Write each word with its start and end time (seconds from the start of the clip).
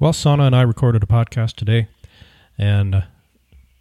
Well, 0.00 0.14
Sana 0.14 0.44
and 0.44 0.56
I 0.56 0.62
recorded 0.62 1.02
a 1.02 1.06
podcast 1.06 1.56
today, 1.56 1.86
and 2.56 2.94
uh, 2.94 3.00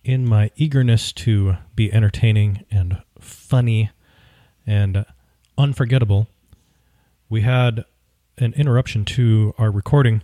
in 0.03 0.27
my 0.27 0.51
eagerness 0.57 1.13
to 1.13 1.55
be 1.75 1.93
entertaining 1.93 2.65
and 2.69 3.01
funny 3.21 3.91
and 4.67 5.05
unforgettable, 5.57 6.27
we 7.29 7.43
had 7.43 7.85
an 8.37 8.51
interruption 8.57 9.05
to 9.05 9.55
our 9.57 9.71
recording. 9.71 10.21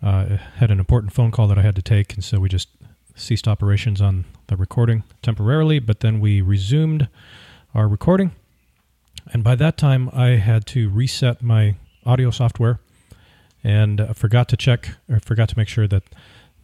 Uh, 0.00 0.36
had 0.58 0.70
an 0.70 0.78
important 0.78 1.12
phone 1.12 1.32
call 1.32 1.48
that 1.48 1.58
I 1.58 1.62
had 1.62 1.74
to 1.74 1.82
take, 1.82 2.14
and 2.14 2.22
so 2.22 2.38
we 2.38 2.48
just 2.48 2.68
ceased 3.16 3.48
operations 3.48 4.00
on 4.00 4.26
the 4.46 4.54
recording 4.54 5.02
temporarily, 5.22 5.80
but 5.80 6.00
then 6.00 6.20
we 6.20 6.40
resumed 6.40 7.08
our 7.74 7.88
recording. 7.88 8.30
And 9.32 9.42
by 9.42 9.56
that 9.56 9.76
time, 9.76 10.08
I 10.12 10.36
had 10.36 10.66
to 10.66 10.88
reset 10.88 11.42
my 11.42 11.74
audio 12.06 12.30
software 12.30 12.78
and 13.64 14.00
I 14.00 14.12
forgot 14.12 14.48
to 14.50 14.56
check 14.56 14.90
or 15.10 15.18
forgot 15.18 15.48
to 15.48 15.58
make 15.58 15.68
sure 15.68 15.88
that 15.88 16.02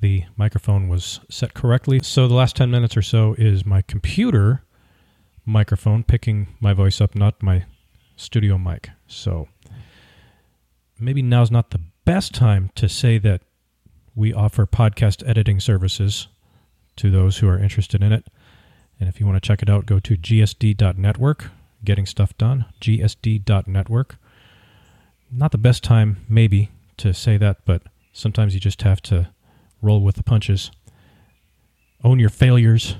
the 0.01 0.25
microphone 0.37 0.89
was 0.89 1.21
set 1.31 1.55
correctly. 1.55 2.01
So 2.03 2.29
the 2.29 2.35
last 2.35 2.57
10 2.57 2.71
minutes 2.71 2.97
or 2.97 3.03
so 3.03 3.35
is 3.39 3.65
my 3.65 3.83
computer 3.83 4.63
microphone 5.47 6.05
picking 6.05 6.49
my 6.61 6.75
voice 6.75 7.01
up, 7.01 7.15
not 7.15 7.43
my 7.43 7.65
studio 8.17 8.59
mic. 8.59 8.91
So 9.07 9.49
maybe 10.99 11.23
now's 11.23 11.51
not 11.51 11.71
the 11.71 11.81
best 12.05 12.35
time 12.35 12.71
to 12.77 12.89
say 12.89 13.19
that 13.19 13.43
we 14.15 14.33
offer 14.35 14.67
podcast 14.67 15.27
editing 15.27 15.61
services 15.61 16.29
to 16.97 17.11
those 17.11 17.39
who 17.39 17.49
are 17.49 17.59
interested 17.59 18.03
in 18.03 18.13
it. 18.13 18.27
And 18.99 19.09
if 19.09 19.19
you 19.19 19.27
want 19.27 19.43
to 19.43 19.47
check 19.47 19.63
it 19.63 19.71
out, 19.71 19.87
go 19.87 19.99
to 20.01 20.17
gsd.network, 20.17 21.51
getting 21.85 22.05
stuff 22.05 22.37
done, 22.37 22.67
gsd.network. 22.81 24.17
Not 25.33 25.53
the 25.53 25.59
best 25.59 25.83
time, 25.83 26.27
maybe, 26.29 26.71
to 27.01 27.15
say 27.15 27.39
that, 27.39 27.65
but 27.65 27.83
sometimes 28.13 28.53
you 28.53 28.61
just 28.61 28.83
have 28.83 29.01
to 29.01 29.31
roll 29.81 30.03
with 30.03 30.17
the 30.17 30.23
punches, 30.23 30.71
own 32.05 32.19
your 32.19 32.29
failures, 32.29 32.97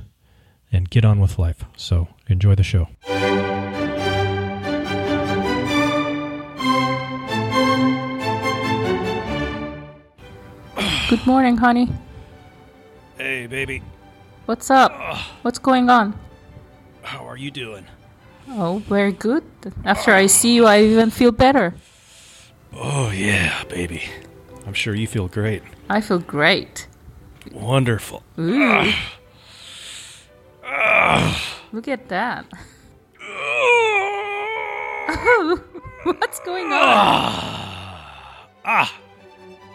and 0.73 0.89
get 0.89 1.05
on 1.05 1.21
with 1.21 1.39
life. 1.39 1.65
So 1.77 2.09
enjoy 2.27 2.55
the 2.55 2.63
show. 2.63 2.89
Good 11.11 11.27
morning, 11.27 11.59
honey. 11.59 11.93
Hey, 13.19 13.47
baby. 13.49 13.83
What's 14.47 14.71
up? 14.71 14.93
What's 15.43 15.59
going 15.59 15.91
on? 15.91 16.19
How 17.03 17.27
are 17.29 17.37
you 17.37 17.51
doing? 17.51 17.85
Oh, 18.49 18.79
very 18.89 19.13
good. 19.13 19.45
After 19.85 20.15
I 20.15 20.27
see 20.27 20.55
you, 20.55 20.65
I 20.65 20.81
even 20.85 21.11
feel 21.11 21.33
better. 21.33 21.75
Oh, 22.73 23.11
yeah, 23.11 23.65
baby. 23.65 24.03
I'm 24.67 24.75
sure 24.75 24.95
you 24.95 25.07
feel 25.07 25.29
great. 25.29 25.63
I 25.89 26.01
feel 26.01 26.19
great. 26.19 26.87
Wonderful. 27.53 28.23
Ooh. 28.39 28.71
Ah. 28.73 29.17
Ah. 30.65 31.61
Look 31.73 31.89
at 31.89 32.09
that. 32.09 32.47
Ah. 33.23 33.97
What's 36.05 36.41
going 36.41 36.67
on? 36.67 36.71
Ah! 38.65 38.95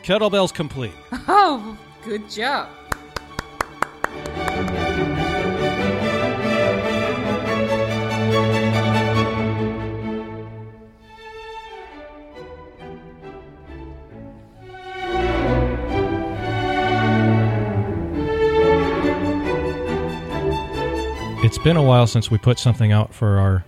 Kettlebell's 0.03 0.51
complete. 0.51 0.93
Oh, 1.27 1.77
good 2.03 2.29
job. 2.29 2.69
Been 21.65 21.77
a 21.77 21.81
while 21.81 22.05
since 22.05 22.29
we 22.29 22.37
put 22.37 22.59
something 22.59 22.91
out 22.91 23.11
for 23.11 23.39
our 23.39 23.65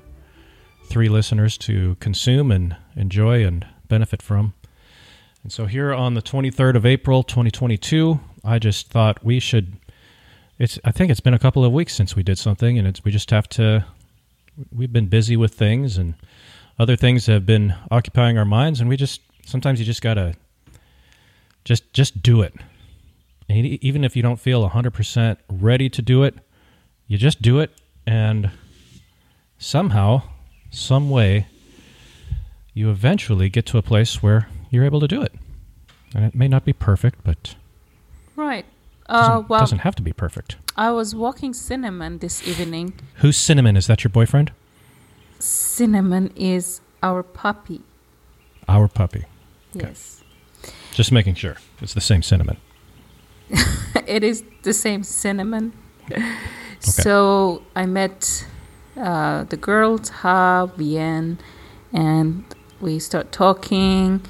three 0.86 1.10
listeners 1.10 1.58
to 1.58 1.96
consume 1.96 2.52
and 2.52 2.76
enjoy 2.96 3.44
and 3.44 3.66
benefit 3.88 4.22
from. 4.22 4.54
And 5.42 5.52
so 5.52 5.66
here 5.66 5.92
on 5.92 6.14
the 6.14 6.22
23rd 6.22 6.76
of 6.76 6.86
April, 6.86 7.24
2022, 7.24 8.20
I 8.46 8.60
just 8.60 8.90
thought 8.92 9.26
we 9.26 9.40
should 9.40 9.78
it's 10.60 10.78
I 10.86 10.92
think 10.92 11.10
it's 11.10 11.22
been 11.22 11.34
a 11.34 11.40
couple 11.40 11.66
of 11.66 11.74
weeks 11.74 11.96
since 11.96 12.16
we 12.16 12.22
did 12.22 12.38
something 12.38 12.78
and 12.78 12.88
it's 12.88 13.04
we 13.04 13.10
just 13.10 13.32
have 13.32 13.50
to 13.50 13.84
we've 14.72 14.94
been 14.94 15.08
busy 15.08 15.36
with 15.36 15.56
things 15.56 15.98
and 15.98 16.14
other 16.78 16.96
things 16.96 17.26
have 17.26 17.48
been 17.48 17.74
occupying 17.90 18.38
our 18.38 18.46
minds 18.46 18.80
and 18.80 18.88
we 18.88 18.96
just 18.96 19.22
sometimes 19.44 19.80
you 19.80 19.88
just 19.88 20.04
got 20.04 20.14
to 20.14 20.36
just 21.66 21.92
just 21.94 22.22
do 22.22 22.44
it. 22.44 22.54
And 23.50 23.66
even 23.66 24.04
if 24.04 24.16
you 24.16 24.22
don't 24.22 24.40
feel 24.40 24.70
100% 24.70 25.38
ready 25.50 25.90
to 25.90 26.02
do 26.04 26.22
it, 26.22 26.36
you 27.08 27.18
just 27.18 27.42
do 27.42 27.60
it 27.60 27.72
and 28.08 28.50
somehow 29.60 30.22
some 30.72 31.10
way 31.10 31.48
you 32.74 32.90
eventually 32.90 33.50
get 33.50 33.66
to 33.66 33.78
a 33.78 33.82
place 33.82 34.24
where 34.24 34.48
you're 34.72 34.86
able 34.86 35.00
to 35.02 35.08
do 35.08 35.22
it 35.22 35.34
and 36.16 36.24
it 36.26 36.34
may 36.34 36.48
not 36.48 36.64
be 36.66 36.74
perfect 36.74 37.20
but 37.24 37.56
Right. 38.36 38.66
doesn't, 39.10 39.34
Uh, 39.34 39.40
well, 39.48 39.60
doesn't 39.60 39.80
have 39.80 39.96
to 39.96 40.02
be 40.02 40.14
perfect 40.14 40.56
I 40.76 40.92
was 40.92 41.14
walking 41.16 41.54
Cinnamon 41.54 42.20
this 42.20 42.48
evening. 42.48 42.94
who's 43.16 43.36
cinnamon 43.38 43.76
is 43.76 43.88
that 43.88 44.04
your 44.04 44.10
boyfriend 44.10 44.52
Cinnamon 45.40 46.32
is 46.36 46.82
our 47.04 47.22
puppy. 47.24 47.82
our 48.70 48.88
puppy 48.88 49.26
Yes. 49.74 50.24
just 50.94 51.12
making 51.12 51.36
sure 51.36 51.58
it's 51.82 51.94
the 51.94 52.02
same 52.02 52.22
cinnamon 52.24 52.58
it 54.08 54.24
is 54.24 54.44
the 54.64 54.74
same 54.74 55.04
cinnamon. 55.04 55.72
So 56.80 57.64
I 57.76 57.86
met 57.86 58.46
uh, 58.96 59.44
the 59.46 59.58
girls, 59.58 60.10
Ha, 60.10 60.68
Vian, 60.78 61.38
and 61.92 62.44
we 62.80 63.00
start 63.00 63.32
talking, 63.32 64.22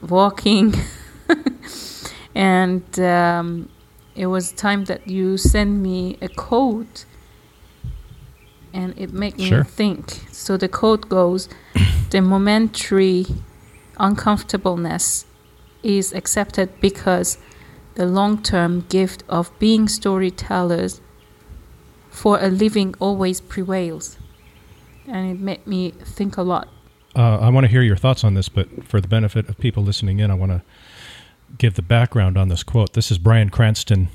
walking, 0.00 0.74
and 2.34 2.98
um, 2.98 3.68
it 4.14 4.26
was 4.26 4.52
time 4.52 4.84
that 4.86 5.06
you 5.06 5.36
send 5.36 5.82
me 5.82 6.18
a 6.20 6.28
code, 6.28 7.04
and 8.72 8.98
it 8.98 9.12
made 9.12 9.38
me 9.38 9.62
think. 9.62 10.10
So 10.32 10.56
the 10.56 10.68
code 10.68 11.08
goes: 11.08 11.48
the 12.10 12.20
momentary 12.20 13.26
uncomfortableness 13.98 15.26
is 15.82 16.12
accepted 16.12 16.80
because 16.80 17.38
the 17.94 18.06
long 18.06 18.42
term 18.42 18.84
gift 18.88 19.22
of 19.28 19.56
being 19.58 19.86
storytellers 19.88 21.00
for 22.12 22.38
a 22.40 22.48
living 22.48 22.94
always 23.00 23.40
prevails. 23.40 24.18
And 25.08 25.32
it 25.32 25.40
made 25.40 25.66
me 25.66 25.90
think 25.90 26.36
a 26.36 26.42
lot. 26.42 26.68
uh, 27.16 27.38
i 27.40 27.48
want 27.50 27.64
to 27.66 27.70
hear 27.70 27.82
your 27.82 27.96
thoughts 27.96 28.24
on 28.24 28.32
this 28.34 28.48
but 28.48 28.66
for 28.88 28.98
the 29.00 29.08
benefit 29.08 29.46
of 29.48 29.58
people 29.58 29.82
listening 29.82 30.18
in 30.20 30.30
i 30.30 30.34
want 30.34 30.50
to 30.52 30.62
give 31.58 31.74
the 31.74 31.82
background 31.82 32.38
on 32.38 32.48
this 32.48 32.62
quote 32.62 32.92
this 32.94 33.10
is 33.10 33.18
bryan 33.18 33.50
cranston 33.50 34.08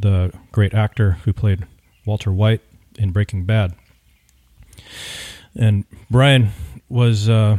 the 0.00 0.32
great 0.50 0.72
actor 0.72 1.18
who 1.24 1.32
played 1.32 1.66
walter 2.06 2.32
white 2.32 2.62
in 2.96 3.10
breaking 3.10 3.44
bad 3.44 3.74
and 5.54 5.84
bryan 6.10 6.48
was 6.88 7.28
uh, 7.28 7.58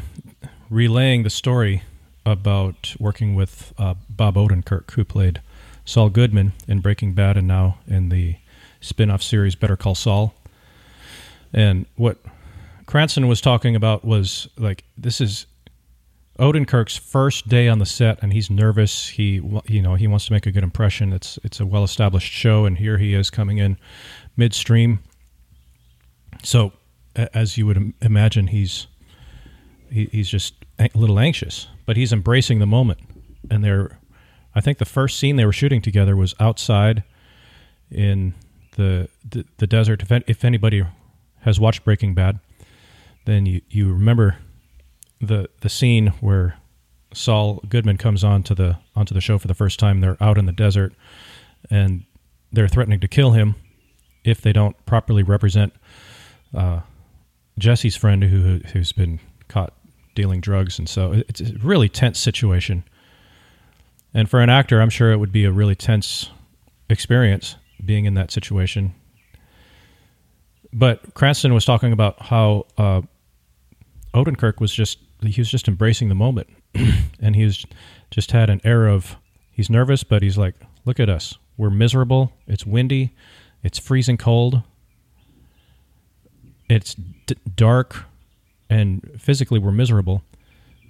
relaying 0.71 1.21
the 1.23 1.29
story 1.29 1.83
about 2.25 2.95
working 2.99 3.35
with 3.35 3.71
uh, 3.77 3.93
bob 4.09 4.35
odenkirk 4.35 4.89
who 4.91 5.03
played 5.05 5.39
saul 5.85 6.09
goodman 6.09 6.53
in 6.67 6.79
breaking 6.79 7.13
bad 7.13 7.37
and 7.37 7.47
now 7.47 7.77
in 7.87 8.09
the 8.09 8.35
spin-off 8.81 9.21
series 9.21 9.55
better 9.55 9.75
call 9.75 9.95
saul 9.95 10.33
and 11.53 11.85
what 11.95 12.17
cranston 12.85 13.27
was 13.27 13.41
talking 13.41 13.75
about 13.75 14.05
was 14.05 14.47
like 14.57 14.83
this 14.97 15.21
is 15.21 15.45
Odenkirk's 16.39 16.95
first 16.95 17.49
day 17.49 17.67
on 17.67 17.79
the 17.79 17.85
set, 17.85 18.17
and 18.23 18.31
he's 18.31 18.49
nervous. 18.49 19.09
He, 19.09 19.41
you 19.65 19.81
know, 19.81 19.95
he 19.95 20.07
wants 20.07 20.25
to 20.27 20.33
make 20.33 20.45
a 20.45 20.51
good 20.51 20.63
impression. 20.63 21.11
It's 21.11 21.37
it's 21.43 21.59
a 21.59 21.65
well 21.65 21.83
established 21.83 22.31
show, 22.31 22.65
and 22.65 22.77
here 22.77 22.97
he 22.97 23.13
is 23.13 23.29
coming 23.29 23.57
in 23.57 23.77
midstream. 24.37 24.99
So, 26.41 26.71
as 27.15 27.57
you 27.57 27.65
would 27.65 27.93
imagine, 28.01 28.47
he's 28.47 28.87
he, 29.91 30.05
he's 30.05 30.29
just 30.29 30.53
a 30.79 30.89
little 30.93 31.19
anxious, 31.19 31.67
but 31.85 31.97
he's 31.97 32.13
embracing 32.13 32.59
the 32.59 32.65
moment. 32.65 32.99
And 33.51 33.63
they're, 33.63 33.99
I 34.55 34.61
think 34.61 34.77
the 34.77 34.85
first 34.85 35.19
scene 35.19 35.35
they 35.35 35.45
were 35.45 35.51
shooting 35.51 35.81
together 35.81 36.15
was 36.15 36.35
outside 36.39 37.03
in 37.91 38.33
the 38.79 39.45
the, 39.57 39.67
desert. 39.67 40.01
If, 40.01 40.11
if 40.27 40.45
anybody 40.45 40.83
has 41.41 41.59
watched 41.59 41.83
Breaking 41.83 42.13
Bad, 42.13 42.39
then 43.25 43.45
you, 43.45 43.61
you 43.69 43.91
remember 43.91 44.37
the 45.19 45.49
the 45.61 45.69
scene 45.69 46.07
where 46.21 46.57
Saul 47.13 47.61
Goodman 47.67 47.97
comes 47.97 48.23
onto 48.23 48.55
the 48.55 48.77
onto 48.95 49.13
the 49.13 49.21
show 49.21 49.37
for 49.37 49.47
the 49.47 49.53
first 49.53 49.79
time. 49.79 49.99
They're 49.99 50.17
out 50.21 50.37
in 50.37 50.45
the 50.45 50.51
desert, 50.51 50.93
and 51.69 52.05
they're 52.51 52.67
threatening 52.67 52.99
to 53.01 53.07
kill 53.07 53.31
him 53.31 53.55
if 54.23 54.41
they 54.41 54.53
don't 54.53 54.75
properly 54.85 55.23
represent 55.23 55.73
uh, 56.55 56.81
Jesse's 57.57 57.95
friend 57.95 58.23
who 58.23 58.59
who's 58.71 58.91
been 58.91 59.19
caught 59.49 59.73
dealing 60.15 60.41
drugs, 60.41 60.79
and 60.79 60.87
so 60.87 61.11
it's 61.27 61.41
a 61.41 61.53
really 61.61 61.89
tense 61.89 62.19
situation. 62.19 62.83
And 64.13 64.27
for 64.27 64.39
an 64.39 64.49
actor, 64.49 64.81
I'm 64.81 64.89
sure 64.89 65.11
it 65.11 65.17
would 65.17 65.31
be 65.31 65.45
a 65.45 65.51
really 65.51 65.75
tense 65.75 66.31
experience 66.89 67.55
being 67.83 68.05
in 68.05 68.13
that 68.15 68.31
situation. 68.31 68.93
But 70.71 71.13
Cranston 71.13 71.53
was 71.53 71.65
talking 71.65 71.91
about 71.91 72.21
how 72.21 72.67
uh, 72.77 73.01
Odenkirk 74.13 74.59
was 74.59 74.73
just 74.73 74.99
he 75.21 75.41
was 75.41 75.49
just 75.49 75.67
embracing 75.67 76.09
the 76.09 76.15
moment, 76.15 76.47
and 77.19 77.35
he 77.35 77.43
was 77.43 77.65
just 78.11 78.31
had 78.31 78.49
an 78.49 78.61
air 78.63 78.87
of 78.87 79.17
he's 79.51 79.69
nervous, 79.69 80.03
but 80.03 80.21
he's 80.21 80.37
like, 80.37 80.55
look 80.85 80.99
at 80.99 81.09
us, 81.09 81.37
we're 81.57 81.69
miserable. 81.69 82.31
It's 82.47 82.65
windy, 82.65 83.15
it's 83.63 83.79
freezing 83.79 84.17
cold, 84.17 84.61
it's 86.69 86.95
d- 87.25 87.35
dark, 87.55 88.05
and 88.69 89.09
physically 89.19 89.59
we're 89.59 89.71
miserable. 89.71 90.23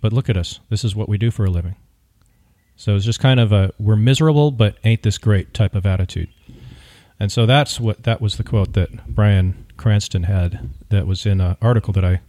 But 0.01 0.13
look 0.13 0.29
at 0.29 0.37
us, 0.37 0.59
this 0.69 0.83
is 0.83 0.95
what 0.95 1.09
we 1.09 1.17
do 1.17 1.31
for 1.31 1.45
a 1.45 1.49
living. 1.49 1.75
So 2.75 2.95
it's 2.95 3.03
just 3.03 3.19
kind 3.19 3.39
of 3.39 3.51
a 3.51 3.73
we're 3.79 3.97
miserable, 3.97 4.51
but 4.51 4.77
ain't 4.83 5.03
this 5.03 5.17
great 5.17 5.53
type 5.53 5.75
of 5.75 5.85
attitude. 5.85 6.29
And 7.19 7.31
so 7.31 7.45
that's 7.45 7.79
what 7.79 8.03
that 8.03 8.21
was 8.21 8.37
the 8.37 8.43
quote 8.43 8.73
that 8.73 9.07
Bryan 9.07 9.65
Cranston 9.77 10.23
had 10.23 10.69
that 10.89 11.05
was 11.05 11.25
in 11.25 11.41
an 11.41 11.57
article 11.61 11.93
that 11.93 12.05
I 12.05 12.21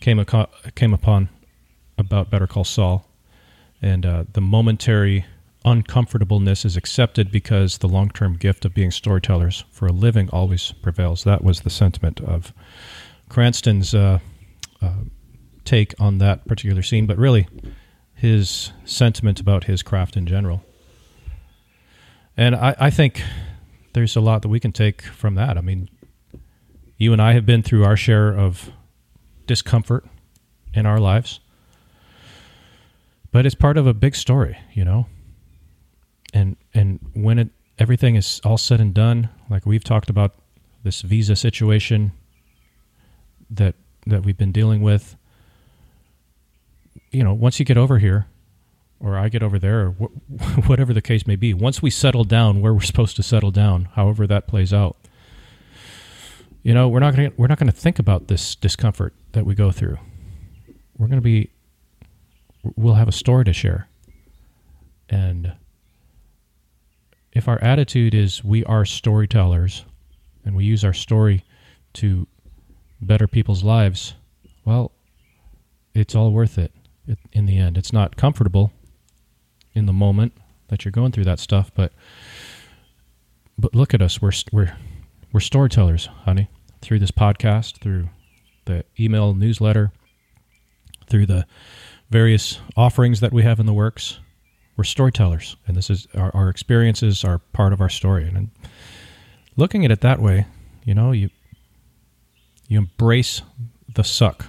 came 0.00 0.18
aco- 0.18 0.50
came 0.74 0.92
upon 0.92 1.28
about 1.96 2.30
Better 2.30 2.46
Call 2.46 2.64
Saul, 2.64 3.06
and 3.80 4.04
uh, 4.04 4.24
the 4.32 4.40
momentary 4.40 5.24
uncomfortableness 5.64 6.64
is 6.64 6.76
accepted 6.76 7.30
because 7.30 7.78
the 7.78 7.88
long 7.88 8.10
term 8.10 8.36
gift 8.36 8.64
of 8.64 8.74
being 8.74 8.90
storytellers 8.90 9.64
for 9.70 9.86
a 9.86 9.92
living 9.92 10.28
always 10.30 10.72
prevails. 10.72 11.24
That 11.24 11.42
was 11.42 11.60
the 11.60 11.70
sentiment 11.70 12.20
of 12.20 12.52
Cranston's 13.28 13.94
uh, 13.94 14.18
uh, 14.80 14.92
take 15.64 15.94
on 15.98 16.18
that 16.18 16.46
particular 16.46 16.82
scene, 16.82 17.06
but 17.06 17.18
really 17.18 17.48
his 18.14 18.72
sentiment 18.84 19.40
about 19.40 19.64
his 19.64 19.82
craft 19.82 20.16
in 20.16 20.26
general. 20.26 20.64
And 22.36 22.54
I, 22.54 22.74
I 22.78 22.90
think 22.90 23.22
there's 23.92 24.16
a 24.16 24.20
lot 24.20 24.42
that 24.42 24.48
we 24.48 24.60
can 24.60 24.72
take 24.72 25.02
from 25.02 25.34
that. 25.34 25.56
I 25.58 25.60
mean, 25.60 25.88
you 26.96 27.12
and 27.12 27.22
I 27.22 27.32
have 27.32 27.46
been 27.46 27.62
through 27.62 27.84
our 27.84 27.96
share 27.96 28.28
of 28.28 28.70
discomfort 29.46 30.04
in 30.74 30.86
our 30.86 31.00
lives, 31.00 31.40
but 33.32 33.46
it's 33.46 33.54
part 33.54 33.76
of 33.76 33.86
a 33.86 33.94
big 33.94 34.14
story, 34.14 34.58
you 34.74 34.84
know. 34.84 35.06
And 36.34 36.56
and 36.74 37.00
when 37.14 37.38
it 37.38 37.48
everything 37.78 38.16
is 38.16 38.40
all 38.44 38.58
said 38.58 38.80
and 38.80 38.92
done, 38.92 39.30
like 39.48 39.64
we've 39.64 39.84
talked 39.84 40.10
about 40.10 40.34
this 40.82 41.02
visa 41.02 41.36
situation 41.36 42.12
that 43.50 43.74
that 44.06 44.24
we've 44.24 44.36
been 44.36 44.52
dealing 44.52 44.82
with, 44.82 45.16
you 47.10 47.22
know, 47.24 47.34
once 47.34 47.58
you 47.58 47.64
get 47.64 47.76
over 47.76 47.98
here, 47.98 48.26
or 49.00 49.16
I 49.16 49.28
get 49.28 49.42
over 49.42 49.58
there, 49.58 49.86
or 49.86 49.90
wh- 49.90 50.68
whatever 50.68 50.92
the 50.92 51.02
case 51.02 51.26
may 51.26 51.36
be, 51.36 51.54
once 51.54 51.80
we 51.80 51.90
settle 51.90 52.24
down 52.24 52.60
where 52.60 52.74
we're 52.74 52.80
supposed 52.80 53.16
to 53.16 53.22
settle 53.22 53.50
down, 53.50 53.86
however 53.94 54.26
that 54.26 54.46
plays 54.46 54.72
out, 54.72 54.96
you 56.62 56.74
know, 56.74 56.88
we're 56.88 57.00
not 57.00 57.14
going 57.14 57.30
to 57.30 57.36
we're 57.36 57.46
not 57.46 57.58
going 57.58 57.70
to 57.70 57.76
think 57.76 57.98
about 57.98 58.28
this 58.28 58.54
discomfort 58.54 59.14
that 59.32 59.46
we 59.46 59.54
go 59.54 59.70
through. 59.70 59.98
We're 60.96 61.06
going 61.06 61.20
to 61.20 61.22
be 61.22 61.50
we'll 62.76 62.94
have 62.94 63.08
a 63.08 63.12
story 63.12 63.44
to 63.44 63.52
share. 63.52 63.88
And 65.08 65.54
if 67.32 67.48
our 67.48 67.62
attitude 67.62 68.14
is 68.14 68.42
we 68.44 68.64
are 68.64 68.84
storytellers 68.84 69.84
and 70.44 70.56
we 70.56 70.64
use 70.64 70.84
our 70.84 70.92
story 70.92 71.44
to 71.94 72.26
better 73.00 73.26
people's 73.26 73.62
lives, 73.62 74.14
well, 74.64 74.92
it's 75.94 76.14
all 76.14 76.32
worth 76.32 76.58
it 76.58 76.72
in 77.32 77.46
the 77.46 77.56
end. 77.56 77.78
It's 77.78 77.92
not 77.92 78.16
comfortable 78.16 78.72
in 79.78 79.86
the 79.86 79.92
moment 79.92 80.32
that 80.68 80.84
you're 80.84 80.92
going 80.92 81.12
through 81.12 81.24
that 81.24 81.38
stuff, 81.38 81.70
but 81.74 81.92
but 83.58 83.74
look 83.74 83.94
at 83.94 84.02
us. 84.02 84.20
We're 84.20 84.32
we're 84.52 84.76
we're 85.32 85.40
storytellers, 85.40 86.06
honey. 86.24 86.48
Through 86.80 87.00
this 87.00 87.10
podcast, 87.10 87.78
through 87.78 88.08
the 88.66 88.84
email 89.00 89.34
newsletter, 89.34 89.90
through 91.08 91.26
the 91.26 91.46
various 92.10 92.60
offerings 92.76 93.20
that 93.20 93.32
we 93.32 93.42
have 93.42 93.58
in 93.58 93.66
the 93.66 93.72
works, 93.72 94.20
we're 94.76 94.84
storytellers, 94.84 95.56
and 95.66 95.76
this 95.76 95.90
is 95.90 96.06
our, 96.14 96.30
our 96.34 96.48
experiences 96.48 97.24
are 97.24 97.38
part 97.38 97.72
of 97.72 97.80
our 97.80 97.88
story. 97.88 98.28
And 98.28 98.50
looking 99.56 99.84
at 99.84 99.90
it 99.90 100.02
that 100.02 100.20
way, 100.20 100.46
you 100.84 100.94
know, 100.94 101.10
you 101.10 101.30
you 102.68 102.78
embrace 102.78 103.42
the 103.92 104.04
suck, 104.04 104.46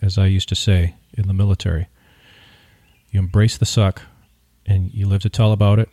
as 0.00 0.16
I 0.16 0.26
used 0.26 0.48
to 0.48 0.54
say 0.54 0.94
in 1.12 1.26
the 1.26 1.34
military. 1.34 1.88
You 3.10 3.20
embrace 3.20 3.58
the 3.58 3.66
suck, 3.66 4.02
and 4.68 4.92
you 4.92 5.06
live 5.06 5.22
to 5.22 5.30
tell 5.30 5.50
about 5.52 5.78
it, 5.78 5.88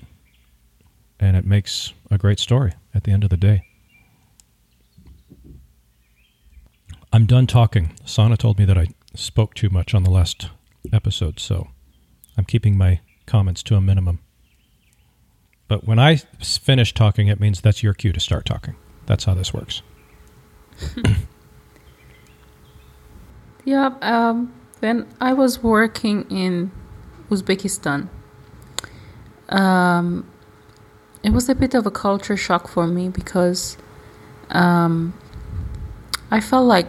and 1.19 1.37
it 1.37 1.45
makes 1.45 1.93
a 2.11 2.17
great 2.17 2.39
story 2.39 2.73
at 2.93 3.05
the 3.05 3.11
end 3.11 3.23
of 3.23 3.29
the 3.29 3.37
day. 3.37 3.65
I'm 7.13 7.25
done 7.25 7.47
talking. 7.47 7.93
Sana 8.03 8.35
told 8.35 8.59
me 8.59 8.65
that 8.65 8.77
I 8.77 8.89
spoke 9.15 9.53
too 9.53 9.69
much 9.69 9.95
on 9.95 10.03
the 10.03 10.11
last 10.11 10.49
episode, 10.91 11.39
so 11.39 11.69
I'm 12.37 12.43
keeping 12.43 12.77
my 12.77 12.99
comments 13.25 13.63
to 13.63 13.75
a 13.75 13.81
minimum. 13.81 14.19
But 15.69 15.87
when 15.87 15.97
I 15.97 16.17
finish 16.41 16.93
talking, 16.93 17.29
it 17.29 17.39
means 17.39 17.61
that's 17.61 17.81
your 17.81 17.93
cue 17.93 18.11
to 18.11 18.19
start 18.19 18.45
talking. 18.45 18.75
That's 19.05 19.23
how 19.23 19.33
this 19.33 19.53
works. 19.53 19.81
yeah, 23.65 23.95
um, 24.01 24.53
when 24.79 25.07
I 25.21 25.31
was 25.31 25.63
working 25.63 26.29
in 26.29 26.71
Uzbekistan, 27.29 28.09
um, 29.49 30.29
it 31.23 31.31
was 31.31 31.49
a 31.49 31.55
bit 31.55 31.73
of 31.73 31.85
a 31.85 31.91
culture 31.91 32.37
shock 32.37 32.67
for 32.67 32.87
me 32.87 33.09
because 33.09 33.77
um, 34.49 35.13
I 36.31 36.39
felt 36.39 36.65
like 36.65 36.87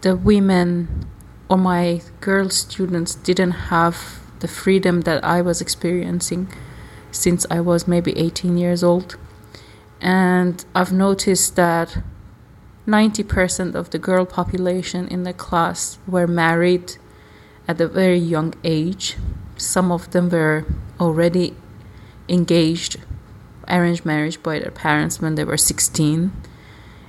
the 0.00 0.16
women 0.16 1.06
or 1.48 1.58
my 1.58 2.00
girl 2.20 2.50
students 2.50 3.14
didn't 3.14 3.52
have 3.72 4.20
the 4.40 4.48
freedom 4.48 5.02
that 5.02 5.24
I 5.24 5.40
was 5.40 5.60
experiencing 5.60 6.48
since 7.10 7.46
I 7.50 7.60
was 7.60 7.88
maybe 7.88 8.16
18 8.16 8.56
years 8.56 8.82
old. 8.82 9.16
And 10.00 10.64
I've 10.74 10.92
noticed 10.92 11.56
that 11.56 11.98
90% 12.86 13.74
of 13.74 13.90
the 13.90 13.98
girl 13.98 14.24
population 14.24 15.08
in 15.08 15.24
the 15.24 15.32
class 15.32 15.98
were 16.06 16.26
married 16.26 16.96
at 17.66 17.80
a 17.80 17.88
very 17.88 18.18
young 18.18 18.54
age. 18.62 19.16
Some 19.56 19.90
of 19.90 20.10
them 20.10 20.28
were 20.28 20.64
already 21.00 21.54
engaged, 22.28 22.96
arranged 23.68 24.04
marriage 24.04 24.42
by 24.42 24.58
their 24.58 24.70
parents 24.70 25.20
when 25.20 25.34
they 25.34 25.44
were 25.44 25.56
16, 25.56 26.32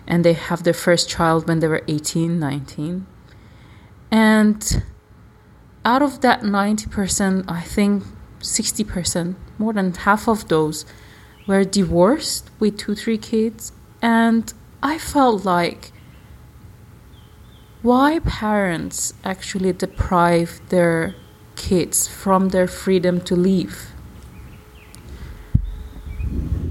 and 0.08 0.24
they 0.24 0.34
have 0.34 0.63
their 0.63 0.74
first 0.74 1.10
child 1.10 1.48
when 1.48 1.60
they 1.60 1.68
were 1.68 1.84
18, 1.88 2.39
19. 2.39 3.06
And 4.10 4.84
out 5.84 6.01
of 6.01 6.22
that 6.22 6.42
90%, 6.42 7.46
I 7.48 7.62
think 7.62 8.04
60%, 8.39 9.36
more 9.58 9.74
than 9.74 9.94
half 9.94 10.27
of 10.27 10.48
those, 10.48 10.86
were 11.48 11.63
divorced 11.63 12.50
with 12.60 12.77
two, 12.77 12.96
three 12.96 13.18
kids. 13.18 13.72
And 14.01 14.54
I 14.84 14.98
felt 14.98 15.46
like 15.46 15.92
why 17.82 18.20
parents 18.20 19.13
actually 19.24 19.74
deprive 19.74 20.62
their 20.70 21.16
kids 21.58 22.08
from 22.08 22.50
their 22.50 22.68
freedom 22.68 23.20
to 23.22 23.36
leave. 23.36 23.92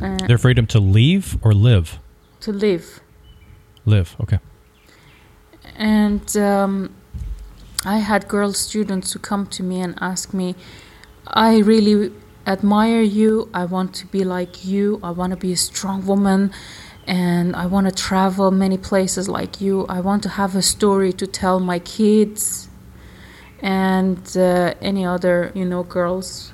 Uh, 0.01 0.17
their 0.27 0.39
freedom 0.39 0.67
to 0.69 0.81
leave 0.81 1.37
or 1.43 1.53
live? 1.53 1.99
To 2.41 2.53
live. 2.53 3.01
Live, 3.85 4.17
okay. 4.21 4.39
And 5.77 6.37
um, 6.37 6.95
I 7.85 7.99
had 7.99 8.29
girl 8.29 8.53
students 8.53 9.13
who 9.13 9.19
come 9.19 9.47
to 9.49 9.63
me 9.63 9.81
and 9.81 9.95
ask 10.01 10.33
me, 10.33 10.55
I 11.27 11.59
really 11.59 12.13
admire 12.47 13.03
you. 13.03 13.51
I 13.53 13.65
want 13.65 13.95
to 13.97 14.07
be 14.07 14.25
like 14.25 14.65
you. 14.65 15.01
I 15.03 15.11
want 15.11 15.33
to 15.33 15.37
be 15.37 15.53
a 15.53 15.57
strong 15.57 16.07
woman 16.07 16.53
and 17.07 17.55
I 17.55 17.67
want 17.67 17.87
to 17.87 17.95
travel 17.95 18.51
many 18.51 18.79
places 18.79 19.29
like 19.29 19.61
you. 19.61 19.87
I 19.89 20.01
want 20.01 20.23
to 20.25 20.31
have 20.31 20.57
a 20.57 20.63
story 20.63 21.13
to 21.15 21.27
tell 21.27 21.61
my 21.61 21.79
kids 21.79 22.66
and 23.67 24.37
uh, 24.37 24.75
any 24.81 25.05
other, 25.05 25.51
you 25.53 25.65
know, 25.65 25.83
girls 25.83 26.53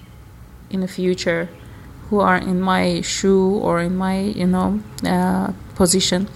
in 0.70 0.80
the 0.80 0.88
future 0.88 1.50
who 2.08 2.20
are 2.20 2.38
in 2.38 2.58
my 2.58 3.02
shoe 3.02 3.50
or 3.58 3.80
in 3.80 3.94
my, 3.94 4.18
you 4.18 4.46
know, 4.46 4.80
uh, 5.04 5.52
position. 5.74 6.26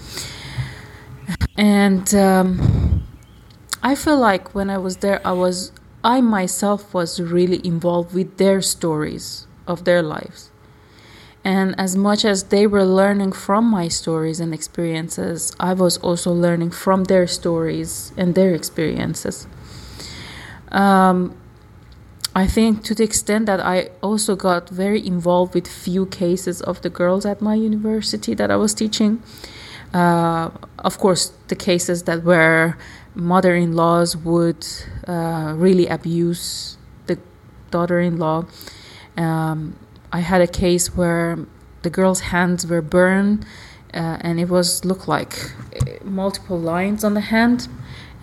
And 1.57 2.13
um, 2.13 3.03
I 3.81 3.95
feel 3.95 4.19
like 4.19 4.53
when 4.53 4.69
I 4.69 4.77
was 4.77 4.97
there, 4.97 5.19
I 5.25 5.31
was 5.31 5.71
I 6.03 6.21
myself 6.21 6.93
was 6.93 7.19
really 7.19 7.59
involved 7.65 8.13
with 8.13 8.37
their 8.37 8.61
stories 8.61 9.47
of 9.65 9.83
their 9.83 10.03
lives. 10.03 10.51
And 11.43 11.73
as 11.79 11.95
much 11.95 12.23
as 12.23 12.43
they 12.43 12.67
were 12.67 12.85
learning 12.85 13.31
from 13.31 13.65
my 13.65 13.87
stories 13.87 14.39
and 14.39 14.53
experiences, 14.53 15.55
I 15.59 15.73
was 15.73 15.97
also 15.97 16.31
learning 16.31 16.71
from 16.71 17.05
their 17.05 17.25
stories 17.25 18.11
and 18.15 18.35
their 18.35 18.53
experiences. 18.53 19.47
Um, 20.71 21.35
I 22.35 22.45
think 22.45 22.83
to 22.83 22.93
the 22.93 23.03
extent 23.03 23.47
that 23.47 23.59
I 23.59 23.89
also 24.01 24.35
got 24.35 24.69
very 24.69 25.05
involved 25.05 25.55
with 25.55 25.67
few 25.67 26.05
cases 26.05 26.61
of 26.61 26.81
the 26.81 26.89
girls 26.89 27.25
at 27.25 27.41
my 27.41 27.55
university 27.55 28.35
that 28.35 28.51
I 28.51 28.55
was 28.57 28.73
teaching. 28.73 29.23
Uh, 29.93 30.51
of 30.79 30.99
course, 30.99 31.31
the 31.47 31.55
cases 31.55 32.03
that 32.03 32.23
were 32.23 32.77
mother-in-laws 33.15 34.17
would 34.17 34.67
uh, 35.07 35.53
really 35.57 35.87
abuse 35.87 36.77
the 37.07 37.17
daughter-in-law. 37.71 38.45
Um, 39.17 39.75
I 40.11 40.19
had 40.19 40.41
a 40.41 40.47
case 40.47 40.95
where 40.95 41.39
the 41.81 41.89
girl's 41.89 42.19
hands 42.19 42.67
were 42.67 42.81
burned, 42.81 43.45
uh, 43.93 44.17
and 44.21 44.39
it 44.39 44.49
was 44.49 44.85
looked 44.85 45.07
like 45.07 45.51
uh, 45.81 46.03
multiple 46.03 46.59
lines 46.59 47.03
on 47.03 47.13
the 47.13 47.21
hand. 47.21 47.67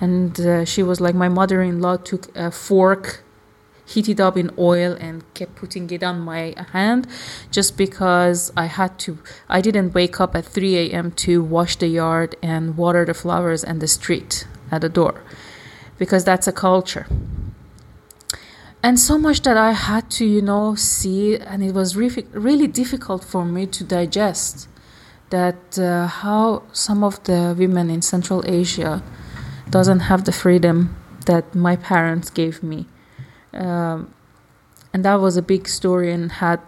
And 0.05 0.39
uh, 0.39 0.65
she 0.67 0.83
was 0.83 1.01
like, 1.01 1.15
my 1.15 1.31
mother-in-law 1.41 1.97
took 2.11 2.25
a 2.37 2.51
fork 2.51 3.25
heated 3.87 4.21
up 4.21 4.37
in 4.37 4.51
oil 4.59 4.93
and 5.01 5.15
kept 5.35 5.55
putting 5.57 5.91
it 5.91 6.03
on 6.03 6.21
my 6.21 6.55
hand 6.73 7.07
just 7.51 7.77
because 7.77 8.53
I 8.65 8.67
had 8.67 8.99
to. 9.05 9.19
I 9.49 9.61
didn't 9.67 9.95
wake 9.95 10.21
up 10.21 10.35
at 10.35 10.45
3 10.45 10.77
a.m. 10.83 11.11
to 11.25 11.43
wash 11.43 11.77
the 11.77 11.89
yard 11.89 12.37
and 12.43 12.77
water 12.77 13.05
the 13.07 13.15
flowers 13.15 13.63
and 13.65 13.81
the 13.81 13.89
street 13.89 14.47
at 14.71 14.81
the 14.83 14.89
door 14.89 15.23
because 15.99 16.23
that's 16.25 16.47
a 16.47 16.53
culture. 16.53 17.07
And 18.83 19.01
so 19.01 19.17
much 19.17 19.41
that 19.43 19.57
I 19.57 19.73
had 19.73 20.11
to, 20.19 20.27
you 20.27 20.43
know, 20.43 20.75
see, 20.75 21.39
and 21.39 21.63
it 21.63 21.73
was 21.73 21.97
really, 21.97 22.27
really 22.33 22.67
difficult 22.67 23.25
for 23.25 23.45
me 23.45 23.65
to 23.67 23.83
digest 23.85 24.69
that 25.31 25.79
uh, 25.79 26.07
how 26.07 26.65
some 26.73 27.03
of 27.03 27.23
the 27.25 27.55
women 27.59 27.89
in 27.89 28.03
Central 28.03 28.45
Asia 28.47 29.03
doesn't 29.71 30.01
have 30.01 30.25
the 30.25 30.33
freedom 30.33 30.97
that 31.27 31.55
my 31.55 31.77
parents 31.77 32.31
gave 32.31 32.63
me. 32.63 32.87
Um, 33.53 34.13
and 34.93 35.05
that 35.05 35.17
was 35.17 35.37
a 35.37 35.43
big 35.43 35.69
story 35.69 36.13
and 36.13 36.33
had 36.33 36.61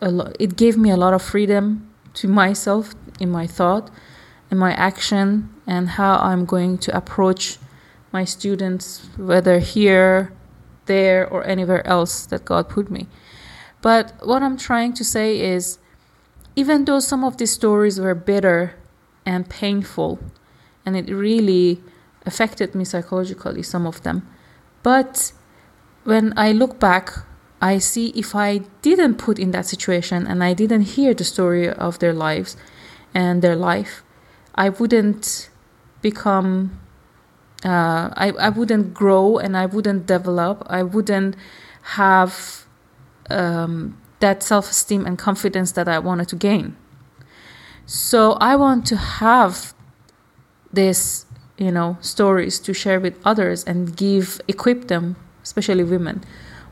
a 0.00 0.32
it 0.38 0.56
gave 0.56 0.76
me 0.76 0.90
a 0.90 0.96
lot 0.96 1.12
of 1.12 1.22
freedom 1.22 1.90
to 2.14 2.28
myself 2.28 2.94
in 3.20 3.30
my 3.30 3.46
thought 3.46 3.90
in 4.50 4.58
my 4.58 4.72
action 4.74 5.52
and 5.66 5.90
how 5.90 6.16
i'm 6.18 6.44
going 6.44 6.78
to 6.78 6.96
approach 6.96 7.58
my 8.12 8.24
students 8.24 9.08
whether 9.16 9.58
here 9.58 10.32
there 10.86 11.26
or 11.28 11.44
anywhere 11.46 11.84
else 11.86 12.26
that 12.26 12.44
god 12.44 12.68
put 12.68 12.90
me. 12.90 13.08
But 13.82 14.12
what 14.22 14.42
i'm 14.42 14.56
trying 14.56 14.92
to 14.94 15.04
say 15.04 15.40
is 15.40 15.78
even 16.56 16.84
though 16.84 17.00
some 17.00 17.24
of 17.24 17.38
these 17.38 17.52
stories 17.52 17.98
were 17.98 18.14
bitter 18.14 18.74
and 19.26 19.48
painful 19.48 20.18
and 20.86 20.96
it 20.96 21.08
really 21.08 21.82
affected 22.26 22.74
me 22.74 22.84
psychologically 22.84 23.62
some 23.62 23.86
of 23.86 24.02
them 24.02 24.26
but 24.84 25.32
when 26.04 26.34
I 26.36 26.52
look 26.52 26.78
back, 26.78 27.10
I 27.60 27.78
see 27.78 28.08
if 28.08 28.34
I 28.34 28.58
didn't 28.82 29.16
put 29.16 29.38
in 29.38 29.50
that 29.52 29.66
situation 29.66 30.26
and 30.26 30.44
I 30.44 30.52
didn't 30.52 30.82
hear 30.82 31.14
the 31.14 31.24
story 31.24 31.68
of 31.68 31.98
their 31.98 32.12
lives 32.12 32.56
and 33.14 33.42
their 33.42 33.56
life, 33.56 34.04
I 34.54 34.68
wouldn't 34.68 35.48
become, 36.02 36.78
uh, 37.64 38.10
I, 38.14 38.32
I 38.38 38.50
wouldn't 38.50 38.92
grow 38.92 39.38
and 39.38 39.56
I 39.56 39.66
wouldn't 39.66 40.06
develop. 40.06 40.62
I 40.66 40.82
wouldn't 40.82 41.36
have 41.96 42.66
um, 43.30 43.98
that 44.20 44.42
self 44.42 44.70
esteem 44.70 45.06
and 45.06 45.18
confidence 45.18 45.72
that 45.72 45.88
I 45.88 45.98
wanted 45.98 46.28
to 46.28 46.36
gain. 46.36 46.76
So 47.86 48.32
I 48.32 48.56
want 48.56 48.86
to 48.88 48.96
have 48.96 49.72
this, 50.70 51.24
you 51.56 51.70
know, 51.70 51.96
stories 52.00 52.58
to 52.60 52.72
share 52.72 52.98
with 52.98 53.18
others 53.24 53.64
and 53.64 53.96
give, 53.96 54.40
equip 54.48 54.88
them 54.88 55.16
especially 55.44 55.84
women, 55.84 56.24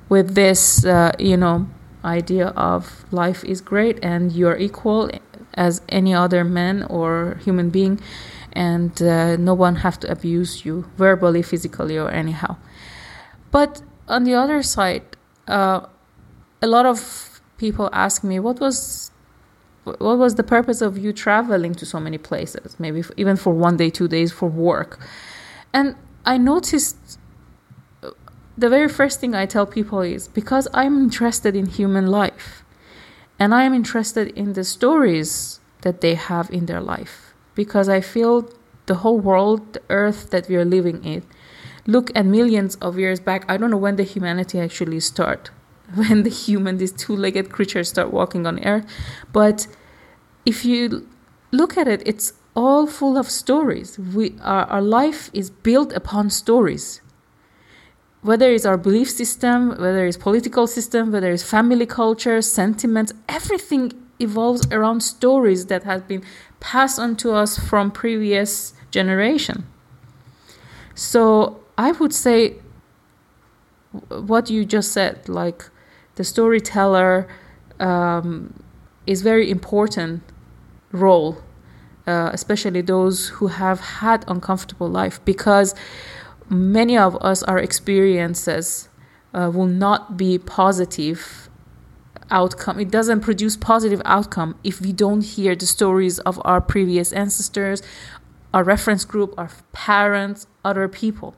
with 0.08 0.34
this, 0.34 0.84
uh, 0.84 1.12
you 1.18 1.36
know, 1.36 1.68
idea 2.04 2.48
of 2.56 3.04
life 3.12 3.44
is 3.44 3.60
great 3.60 4.02
and 4.02 4.32
you're 4.32 4.56
equal 4.56 5.10
as 5.54 5.82
any 5.88 6.12
other 6.14 6.42
man 6.42 6.82
or 6.84 7.38
human 7.44 7.70
being, 7.70 8.00
and 8.54 9.00
uh, 9.02 9.36
no 9.36 9.54
one 9.54 9.76
have 9.76 10.00
to 10.00 10.10
abuse 10.10 10.64
you 10.64 10.84
verbally, 10.96 11.42
physically, 11.42 11.98
or 11.98 12.10
anyhow. 12.10 12.56
But 13.50 13.82
on 14.08 14.24
the 14.24 14.34
other 14.34 14.62
side, 14.62 15.04
uh, 15.46 15.86
a 16.62 16.66
lot 16.66 16.86
of 16.86 17.40
people 17.58 17.90
ask 17.92 18.24
me, 18.24 18.40
what 18.40 18.58
was 18.58 19.11
what 19.84 20.18
was 20.18 20.36
the 20.36 20.42
purpose 20.42 20.80
of 20.80 20.96
you 20.96 21.12
traveling 21.12 21.74
to 21.74 21.86
so 21.86 21.98
many 21.98 22.18
places? 22.18 22.78
Maybe 22.78 23.02
even 23.16 23.36
for 23.36 23.52
one 23.52 23.76
day 23.76 23.90
two 23.90 24.08
days 24.08 24.32
for 24.32 24.48
work. 24.48 25.00
And 25.72 25.96
i 26.24 26.38
noticed 26.38 27.18
uh, 28.02 28.10
the 28.56 28.68
very 28.68 28.88
first 28.88 29.18
thing 29.20 29.34
I 29.34 29.46
tell 29.46 29.66
people 29.66 30.00
is 30.02 30.28
because 30.28 30.68
I'm 30.72 30.98
interested 30.98 31.56
in 31.56 31.66
human 31.66 32.06
life 32.06 32.62
and 33.40 33.52
I 33.52 33.64
am 33.64 33.74
interested 33.74 34.28
in 34.38 34.52
the 34.52 34.62
stories 34.62 35.58
that 35.80 36.00
they 36.00 36.14
have 36.14 36.48
in 36.50 36.66
their 36.66 36.80
life 36.80 37.34
because 37.56 37.88
I 37.88 38.00
feel 38.00 38.48
the 38.86 38.96
whole 38.96 39.18
world, 39.18 39.72
the 39.72 39.82
earth 39.90 40.30
that 40.30 40.48
we 40.48 40.56
are 40.56 40.64
living 40.64 41.04
in, 41.04 41.24
look 41.86 42.10
at 42.14 42.24
millions 42.24 42.76
of 42.76 42.98
years 42.98 43.20
back. 43.20 43.44
I 43.50 43.56
don't 43.56 43.70
know 43.70 43.76
when 43.76 43.96
the 43.96 44.04
humanity 44.04 44.60
actually 44.60 45.00
start, 45.00 45.50
when 46.08 46.22
the 46.22 46.30
human, 46.30 46.78
these 46.78 46.92
two-legged 46.92 47.50
creatures 47.50 47.88
start 47.88 48.12
walking 48.12 48.46
on 48.46 48.62
earth, 48.64 48.86
but 49.32 49.66
if 50.44 50.64
you 50.64 51.08
look 51.50 51.76
at 51.76 51.86
it, 51.86 52.02
it's 52.04 52.34
all 52.54 52.86
full 52.86 53.16
of 53.16 53.30
stories. 53.30 53.98
We 53.98 54.36
our, 54.42 54.64
our 54.66 54.82
life 54.82 55.30
is 55.32 55.48
built 55.50 55.92
upon 55.92 56.30
stories 56.30 57.00
whether 58.22 58.52
it's 58.52 58.64
our 58.64 58.76
belief 58.76 59.10
system, 59.10 59.70
whether 59.70 60.06
it's 60.06 60.16
political 60.16 60.66
system, 60.66 61.12
whether 61.12 61.30
it's 61.32 61.42
family 61.42 61.86
culture, 61.86 62.40
sentiments, 62.40 63.12
everything 63.28 63.92
evolves 64.20 64.66
around 64.70 65.00
stories 65.00 65.66
that 65.66 65.82
have 65.82 66.06
been 66.06 66.22
passed 66.60 66.98
on 66.98 67.16
to 67.16 67.32
us 67.32 67.58
from 67.58 67.90
previous 67.90 68.72
generation. 68.92 69.66
So 70.94 71.60
I 71.76 71.90
would 71.90 72.14
say 72.14 72.56
what 74.08 74.48
you 74.48 74.64
just 74.64 74.92
said, 74.92 75.28
like 75.28 75.68
the 76.16 76.24
storyteller 76.24 77.28
um, 77.80 78.62
is 79.06 79.22
very 79.22 79.50
important 79.50 80.22
role, 80.92 81.38
uh, 82.06 82.30
especially 82.32 82.82
those 82.82 83.28
who 83.28 83.48
have 83.48 83.80
had 83.80 84.24
uncomfortable 84.28 84.88
life 84.88 85.24
because 85.24 85.74
many 86.48 86.96
of 86.96 87.16
us, 87.22 87.42
our 87.44 87.58
experiences 87.58 88.88
uh, 89.34 89.50
will 89.52 89.66
not 89.66 90.16
be 90.16 90.38
positive 90.38 91.48
outcome. 92.30 92.78
It 92.80 92.90
doesn't 92.90 93.20
produce 93.20 93.56
positive 93.56 94.02
outcome 94.04 94.56
if 94.64 94.80
we 94.80 94.92
don't 94.92 95.22
hear 95.22 95.54
the 95.54 95.66
stories 95.66 96.18
of 96.20 96.40
our 96.44 96.60
previous 96.60 97.12
ancestors, 97.12 97.82
our 98.52 98.64
reference 98.64 99.04
group, 99.04 99.34
our 99.38 99.50
parents, 99.72 100.46
other 100.64 100.88
people. 100.88 101.34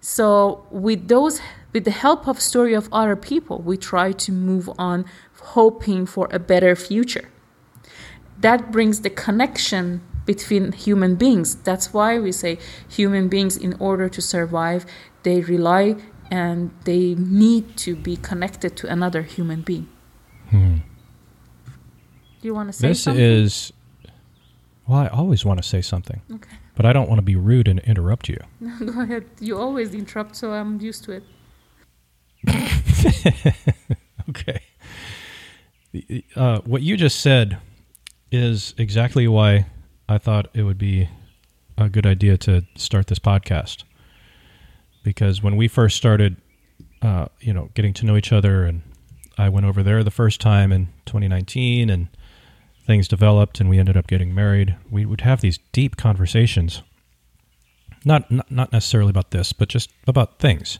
So 0.00 0.66
with 0.70 1.08
those 1.08 1.40
with 1.72 1.84
the 1.84 1.90
help 1.90 2.26
of 2.26 2.40
story 2.40 2.74
of 2.74 2.88
other 2.92 3.16
people, 3.16 3.58
we 3.58 3.76
try 3.76 4.12
to 4.12 4.32
move 4.32 4.70
on 4.78 5.04
hoping 5.40 6.06
for 6.06 6.28
a 6.30 6.38
better 6.38 6.74
future. 6.76 7.28
That 8.38 8.72
brings 8.72 9.02
the 9.02 9.10
connection 9.10 10.02
between 10.24 10.72
human 10.72 11.16
beings. 11.16 11.56
That's 11.56 11.92
why 11.92 12.18
we 12.18 12.32
say 12.32 12.58
human 12.88 13.28
beings, 13.28 13.56
in 13.56 13.74
order 13.78 14.08
to 14.08 14.22
survive, 14.22 14.86
they 15.22 15.40
rely 15.40 15.96
and 16.30 16.70
they 16.84 17.14
need 17.16 17.76
to 17.78 17.96
be 17.96 18.16
connected 18.16 18.76
to 18.76 18.86
another 18.86 19.22
human 19.22 19.62
being. 19.62 19.88
Hmm. 20.50 20.76
Do 22.40 22.48
you 22.48 22.54
want 22.54 22.68
to 22.68 22.72
say 22.72 22.92
something? 22.92 22.92
this 22.92 23.02
something? 23.02 23.22
is 23.22 23.72
well 24.90 24.98
i 24.98 25.06
always 25.08 25.44
want 25.44 25.62
to 25.62 25.66
say 25.66 25.80
something 25.80 26.20
okay 26.34 26.56
but 26.74 26.84
i 26.84 26.92
don't 26.92 27.08
want 27.08 27.18
to 27.18 27.22
be 27.22 27.36
rude 27.36 27.68
and 27.68 27.78
interrupt 27.80 28.28
you 28.28 28.38
go 28.84 29.00
ahead 29.02 29.24
you 29.38 29.56
always 29.56 29.94
interrupt 29.94 30.34
so 30.34 30.52
i'm 30.52 30.80
used 30.80 31.04
to 31.04 31.12
it 31.12 31.22
okay 34.28 34.60
uh, 36.36 36.60
what 36.60 36.82
you 36.82 36.96
just 36.96 37.20
said 37.20 37.58
is 38.30 38.74
exactly 38.78 39.26
why 39.26 39.66
I 40.08 40.18
thought 40.18 40.48
it 40.54 40.62
would 40.62 40.78
be 40.78 41.08
a 41.76 41.88
good 41.88 42.06
idea 42.06 42.36
to 42.38 42.64
start 42.76 43.08
this 43.08 43.18
podcast 43.18 43.84
because 45.02 45.42
when 45.42 45.56
we 45.56 45.66
first 45.66 45.96
started, 45.96 46.36
uh, 47.02 47.26
you 47.40 47.52
know, 47.52 47.70
getting 47.74 47.94
to 47.94 48.06
know 48.06 48.16
each 48.16 48.32
other, 48.32 48.64
and 48.64 48.82
I 49.38 49.48
went 49.48 49.66
over 49.66 49.82
there 49.82 50.04
the 50.04 50.10
first 50.10 50.40
time 50.40 50.72
in 50.72 50.86
2019, 51.06 51.88
and 51.88 52.08
things 52.86 53.08
developed, 53.08 53.60
and 53.60 53.70
we 53.70 53.78
ended 53.78 53.96
up 53.96 54.06
getting 54.06 54.34
married. 54.34 54.76
We 54.90 55.06
would 55.06 55.22
have 55.22 55.40
these 55.40 55.58
deep 55.72 55.96
conversations, 55.96 56.82
not 58.04 58.30
not, 58.30 58.50
not 58.50 58.72
necessarily 58.72 59.10
about 59.10 59.30
this, 59.30 59.52
but 59.52 59.68
just 59.68 59.90
about 60.06 60.38
things. 60.38 60.78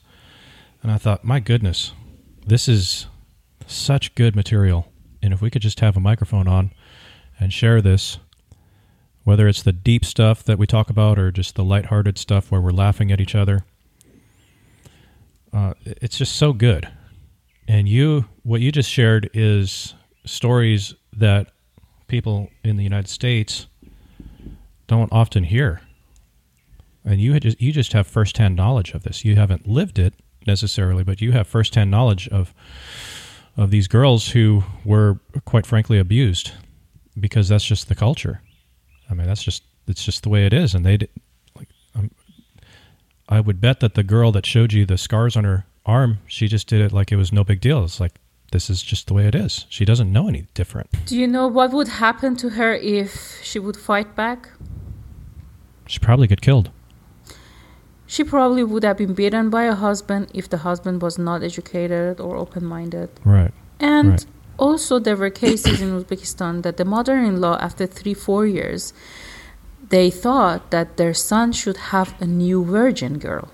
And 0.82 0.90
I 0.90 0.98
thought, 0.98 1.24
my 1.24 1.40
goodness, 1.40 1.92
this 2.46 2.68
is 2.68 3.06
such 3.66 4.14
good 4.14 4.34
material, 4.34 4.90
and 5.22 5.32
if 5.32 5.40
we 5.40 5.50
could 5.50 5.62
just 5.62 5.80
have 5.80 5.96
a 5.96 6.00
microphone 6.00 6.48
on 6.48 6.72
and 7.38 7.52
share 7.52 7.80
this 7.80 8.18
whether 9.24 9.46
it's 9.46 9.62
the 9.62 9.72
deep 9.72 10.04
stuff 10.04 10.42
that 10.44 10.58
we 10.58 10.66
talk 10.66 10.90
about 10.90 11.18
or 11.18 11.30
just 11.30 11.54
the 11.54 11.64
lighthearted 11.64 12.18
stuff 12.18 12.50
where 12.50 12.60
we're 12.60 12.70
laughing 12.70 13.12
at 13.12 13.20
each 13.20 13.34
other. 13.34 13.64
Uh, 15.52 15.74
it's 15.84 16.18
just 16.18 16.36
so 16.36 16.52
good. 16.52 16.88
and 17.68 17.88
you 17.88 18.24
what 18.42 18.60
you 18.60 18.72
just 18.72 18.90
shared 18.90 19.30
is 19.32 19.94
stories 20.24 20.94
that 21.12 21.52
people 22.08 22.48
in 22.64 22.76
the 22.76 22.82
United 22.82 23.08
States 23.08 23.66
don't 24.86 25.12
often 25.12 25.44
hear. 25.44 25.80
And 27.04 27.20
you 27.20 27.38
just, 27.38 27.60
you 27.60 27.72
just 27.72 27.92
have 27.92 28.06
firsthand 28.06 28.56
knowledge 28.56 28.92
of 28.92 29.04
this. 29.04 29.24
You 29.24 29.36
haven't 29.36 29.68
lived 29.68 29.98
it 29.98 30.14
necessarily, 30.46 31.04
but 31.04 31.20
you 31.20 31.32
have 31.32 31.46
firsthand 31.46 31.90
knowledge 31.90 32.28
of 32.28 32.54
of 33.56 33.70
these 33.70 33.88
girls 33.88 34.28
who 34.28 34.62
were 34.84 35.18
quite 35.44 35.66
frankly 35.66 35.98
abused 35.98 36.52
because 37.18 37.48
that's 37.48 37.64
just 37.64 37.88
the 37.88 37.94
culture. 37.94 38.40
I 39.10 39.14
mean, 39.14 39.26
that's 39.26 39.42
just 39.42 39.64
it's 39.86 40.04
just 40.04 40.22
the 40.22 40.28
way 40.28 40.46
it 40.46 40.52
is, 40.52 40.74
and 40.74 40.84
they 40.84 40.96
did, 40.98 41.10
like. 41.56 41.68
Um, 41.94 42.10
I 43.28 43.38
would 43.38 43.60
bet 43.60 43.78
that 43.78 43.94
the 43.94 44.02
girl 44.02 44.32
that 44.32 44.44
showed 44.44 44.72
you 44.72 44.84
the 44.84 44.98
scars 44.98 45.36
on 45.36 45.44
her 45.44 45.64
arm, 45.86 46.18
she 46.26 46.48
just 46.48 46.66
did 46.66 46.80
it 46.80 46.92
like 46.92 47.12
it 47.12 47.16
was 47.16 47.32
no 47.32 47.44
big 47.44 47.60
deal. 47.60 47.84
It's 47.84 48.00
like 48.00 48.14
this 48.50 48.68
is 48.68 48.82
just 48.82 49.06
the 49.06 49.14
way 49.14 49.26
it 49.26 49.36
is. 49.36 49.66
She 49.68 49.84
doesn't 49.84 50.12
know 50.12 50.26
any 50.28 50.48
different. 50.54 50.88
Do 51.06 51.16
you 51.16 51.28
know 51.28 51.46
what 51.46 51.70
would 51.72 51.86
happen 51.86 52.34
to 52.36 52.50
her 52.50 52.74
if 52.74 53.40
she 53.42 53.60
would 53.60 53.76
fight 53.76 54.16
back? 54.16 54.48
She'd 55.86 56.02
probably 56.02 56.26
get 56.26 56.40
killed. 56.40 56.70
She 58.10 58.24
probably 58.24 58.64
would 58.64 58.82
have 58.82 58.96
been 58.96 59.14
beaten 59.14 59.50
by 59.50 59.64
a 59.74 59.76
husband 59.76 60.32
if 60.34 60.48
the 60.50 60.56
husband 60.68 61.00
was 61.00 61.16
not 61.16 61.44
educated 61.44 62.18
or 62.18 62.36
open 62.36 62.64
minded. 62.64 63.08
Right. 63.24 63.54
And 63.78 64.08
Right. 64.10 64.26
also, 64.58 64.98
there 64.98 65.14
were 65.14 65.30
cases 65.30 65.80
in 65.80 65.88
Uzbekistan 65.96 66.62
that 66.64 66.76
the 66.76 66.84
mother 66.84 67.16
in 67.28 67.40
law, 67.40 67.56
after 67.60 67.86
three, 67.86 68.14
four 68.14 68.46
years, 68.46 68.92
they 69.90 70.10
thought 70.10 70.72
that 70.72 70.96
their 70.96 71.14
son 71.14 71.52
should 71.52 71.78
have 71.94 72.14
a 72.18 72.26
new 72.26 72.64
virgin 72.64 73.14
girl. 73.18 73.48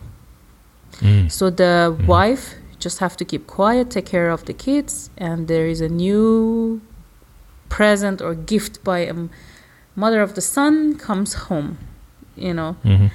Mm. 1.02 1.30
So 1.30 1.50
the 1.50 1.94
wife 2.06 2.54
just 2.78 2.98
have 3.00 3.14
to 3.18 3.24
keep 3.26 3.46
quiet, 3.46 3.90
take 3.90 4.06
care 4.06 4.30
of 4.30 4.46
the 4.46 4.54
kids, 4.54 5.10
and 5.18 5.48
there 5.48 5.66
is 5.66 5.82
a 5.82 5.90
new 5.90 6.80
present 7.68 8.22
or 8.22 8.34
gift 8.34 8.82
by 8.82 9.00
a 9.00 9.14
mother 9.94 10.22
of 10.22 10.32
the 10.32 10.40
son 10.40 10.96
comes 10.96 11.34
home. 11.48 11.76
You 12.36 12.54
know, 12.54 12.72
hmm 12.82 13.08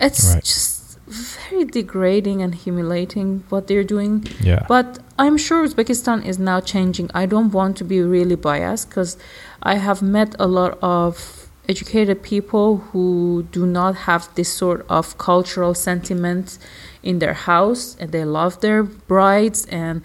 it's 0.00 0.34
Right. 0.34 0.44
just 0.44 0.77
very 1.08 1.64
degrading 1.64 2.42
and 2.42 2.54
humiliating 2.54 3.44
what 3.48 3.66
they're 3.66 3.84
doing. 3.84 4.26
Yeah. 4.40 4.64
But 4.68 4.98
I'm 5.18 5.36
sure 5.36 5.66
Uzbekistan 5.66 6.24
is 6.24 6.38
now 6.38 6.60
changing. 6.60 7.10
I 7.14 7.26
don't 7.26 7.50
want 7.50 7.76
to 7.78 7.84
be 7.84 8.00
really 8.00 8.36
biased 8.36 8.88
because 8.88 9.16
I 9.62 9.76
have 9.76 10.02
met 10.02 10.34
a 10.38 10.46
lot 10.46 10.78
of 10.82 11.48
educated 11.68 12.22
people 12.22 12.78
who 12.78 13.46
do 13.52 13.66
not 13.66 13.94
have 13.94 14.28
this 14.34 14.48
sort 14.48 14.86
of 14.88 15.18
cultural 15.18 15.74
sentiment 15.74 16.58
in 17.02 17.18
their 17.18 17.34
house 17.34 17.96
and 18.00 18.10
they 18.10 18.24
love 18.24 18.60
their 18.60 18.82
brides 18.82 19.66
and 19.66 20.02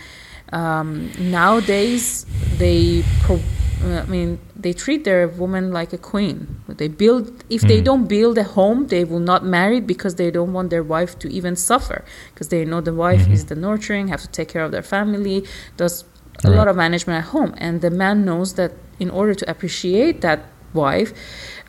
um, 0.52 1.10
nowadays 1.18 2.26
they 2.58 3.04
pro- 3.22 3.40
I 3.84 4.06
mean 4.06 4.40
they 4.64 4.74
treat 4.74 5.02
their 5.04 5.28
woman 5.28 5.66
like 5.80 5.92
a 5.94 5.98
queen. 6.12 6.38
They 6.82 6.88
build 7.04 7.24
if 7.58 7.62
they 7.72 7.80
Mhm. 7.82 7.88
don't 7.90 8.06
build 8.16 8.36
a 8.46 8.48
home, 8.60 8.80
they 8.94 9.04
will 9.12 9.26
not 9.32 9.42
marry 9.58 9.80
because 9.94 10.14
they 10.22 10.30
don't 10.38 10.54
want 10.58 10.68
their 10.74 10.86
wife 10.96 11.12
to 11.24 11.28
even 11.38 11.54
suffer 11.70 12.00
because 12.34 12.48
they 12.54 12.62
know 12.72 12.82
the 12.82 12.96
wife 13.08 13.24
Mhm. 13.28 13.34
is 13.36 13.42
the 13.52 13.56
nurturing, 13.68 14.06
have 14.14 14.22
to 14.28 14.32
take 14.40 14.50
care 14.54 14.64
of 14.68 14.72
their 14.76 14.88
family, 14.96 15.38
does 15.82 15.96
a 16.44 16.50
Right. 16.50 16.58
lot 16.60 16.68
of 16.72 16.76
management 16.86 17.16
at 17.24 17.28
home, 17.36 17.52
and 17.66 17.74
the 17.86 17.92
man 18.04 18.18
knows 18.30 18.50
that 18.60 18.72
in 19.06 19.10
order 19.20 19.34
to 19.42 19.46
appreciate 19.54 20.16
that 20.28 20.40
wife, 20.74 21.12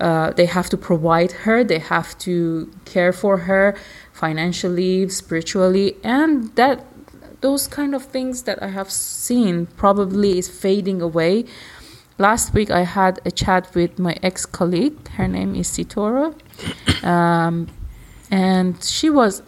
uh, 0.00 0.30
they 0.38 0.46
have 0.46 0.68
to 0.74 0.76
provide 0.90 1.30
her, 1.44 1.58
they 1.72 1.78
have 1.94 2.08
to 2.26 2.34
care 2.94 3.12
for 3.22 3.34
her 3.48 3.66
financially, 4.24 4.94
spiritually, 5.08 5.88
and 6.02 6.32
that 6.60 6.76
those 7.40 7.64
kind 7.68 7.94
of 7.94 8.02
things 8.16 8.36
that 8.48 8.58
I 8.62 8.68
have 8.68 8.90
seen 8.90 9.66
probably 9.76 10.30
is 10.38 10.48
fading 10.48 11.02
away. 11.02 11.44
Last 12.18 12.54
week 12.54 12.71
I 12.71 12.83
had 12.83 13.21
a 13.25 13.30
chat 13.30 13.75
with 13.75 13.99
my 13.99 14.16
ex 14.23 14.47
colleague. 14.47 15.09
Her 15.09 15.27
name 15.27 15.55
is 15.57 15.68
Sitora. 15.68 16.35
Um, 17.05 17.68
and 18.31 18.83
she 18.83 19.11
was, 19.11 19.42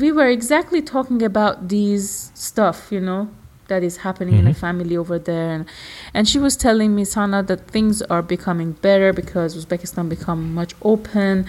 we 0.00 0.10
were 0.10 0.26
exactly 0.26 0.82
talking 0.82 1.22
about 1.22 1.68
these 1.68 2.32
stuff, 2.34 2.88
you 2.90 3.00
know, 3.00 3.28
that 3.68 3.82
is 3.82 3.98
happening 3.98 4.36
in 4.38 4.46
a 4.46 4.54
family 4.54 4.96
over 4.96 5.18
there. 5.18 5.50
And, 5.52 5.66
and 6.14 6.28
she 6.28 6.38
was 6.38 6.56
telling 6.56 6.94
me, 6.94 7.04
Sana, 7.04 7.42
that 7.44 7.68
things 7.68 8.02
are 8.02 8.22
becoming 8.22 8.72
better 8.72 9.12
because 9.12 9.56
Uzbekistan 9.56 10.08
become 10.08 10.54
much 10.54 10.74
open. 10.82 11.46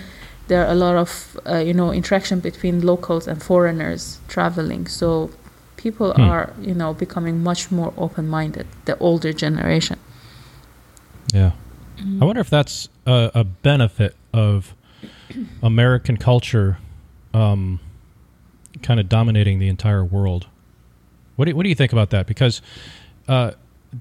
There 0.47 0.65
are 0.65 0.71
a 0.71 0.75
lot 0.75 0.95
of, 0.95 1.39
uh, 1.49 1.57
you 1.57 1.73
know, 1.73 1.91
interaction 1.91 2.41
between 2.41 2.81
locals 2.81 3.25
and 3.27 3.41
foreigners 3.41 4.19
traveling. 4.27 4.87
So 4.87 5.31
people 5.77 6.11
Hmm. 6.13 6.21
are, 6.21 6.53
you 6.61 6.75
know, 6.75 6.93
becoming 6.93 7.41
much 7.41 7.71
more 7.71 7.93
open-minded, 7.97 8.67
the 8.85 8.97
older 8.99 9.33
generation. 9.33 9.97
Yeah. 11.33 11.51
I 12.19 12.25
wonder 12.25 12.41
if 12.41 12.49
that's 12.49 12.89
a, 13.05 13.31
a 13.35 13.43
benefit 13.43 14.15
of 14.33 14.73
American 15.61 16.17
culture 16.17 16.77
um, 17.33 17.79
kind 18.81 18.99
of 18.99 19.07
dominating 19.07 19.59
the 19.59 19.67
entire 19.67 20.03
world. 20.03 20.47
What 21.35 21.45
do, 21.45 21.51
you- 21.51 21.55
what 21.55 21.63
do 21.63 21.69
you 21.69 21.75
think 21.75 21.91
about 21.93 22.09
that? 22.09 22.25
Because 22.27 22.61
uh, 23.27 23.51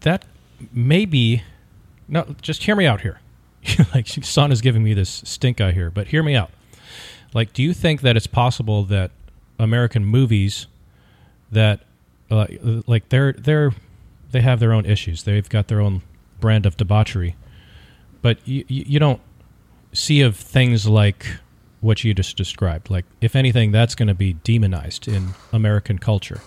that 0.01 0.25
may 0.73 1.05
be. 1.05 1.43
No, 2.09 2.35
just 2.41 2.65
hear 2.65 2.75
me 2.75 2.87
out 2.87 3.03
here. 3.03 3.21
like, 3.95 4.09
Son 4.09 4.51
is 4.51 4.61
giving 4.63 4.83
me 4.83 4.95
this 4.95 5.23
stink 5.25 5.61
eye 5.61 5.73
here, 5.73 5.91
but 5.91 6.09
hear 6.09 6.23
me 6.23 6.35
out. 6.35 6.51
Like, 7.35 7.53
do 7.53 7.63
you 7.63 7.73
think 7.75 8.01
that 8.01 8.17
it's 8.17 8.27
possible 8.27 8.83
that 8.85 9.11
American 9.59 10.05
movies 10.05 10.67
that 11.53 11.81
uh, 12.31 12.47
like 12.87 13.09
they're 13.11 13.33
they're 13.33 13.73
they 14.31 14.41
have 14.41 14.59
their 14.61 14.73
own 14.73 14.87
issues. 14.87 15.25
They've 15.25 15.49
got 15.49 15.69
their 15.69 15.81
own 15.81 16.03
brand 16.41 16.67
of 16.67 16.77
debauchery, 16.77 17.37
but 18.23 18.39
you 18.47 18.65
you 18.69 18.99
don't 18.99 19.21
see 19.93 20.21
of 20.21 20.37
things 20.37 20.87
like 20.87 21.27
what 21.81 22.05
you 22.05 22.15
just 22.15 22.37
described. 22.37 22.91
Like, 22.91 23.05
if 23.21 23.35
anything, 23.35 23.73
that's 23.73 23.95
going 23.95 24.09
to 24.09 24.15
be 24.15 24.35
demonized 24.35 25.09
in 25.09 25.31
American 25.53 25.99
culture. 25.99 26.41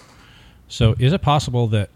So, 0.68 0.96
is 1.00 1.14
it 1.14 1.22
possible 1.22 1.68
that 1.68 1.90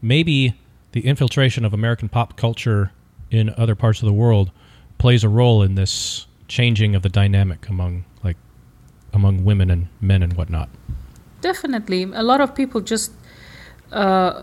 maybe 0.00 0.54
the 0.92 1.06
infiltration 1.06 1.64
of 1.64 1.74
American 1.74 2.08
pop 2.08 2.36
culture 2.36 2.92
in 3.30 3.52
other 3.56 3.74
parts 3.74 4.00
of 4.02 4.06
the 4.06 4.12
world 4.12 4.50
plays 4.98 5.24
a 5.24 5.28
role 5.28 5.62
in 5.62 5.74
this 5.74 6.26
changing 6.48 6.94
of 6.94 7.02
the 7.02 7.08
dynamic 7.08 7.68
among 7.68 8.04
like 8.22 8.36
among 9.12 9.44
women 9.44 9.70
and 9.70 9.88
men 10.00 10.22
and 10.22 10.34
whatnot? 10.34 10.68
Definitely. 11.40 12.04
A 12.04 12.22
lot 12.22 12.40
of 12.40 12.54
people 12.54 12.80
just 12.80 13.12
uh, 13.92 14.42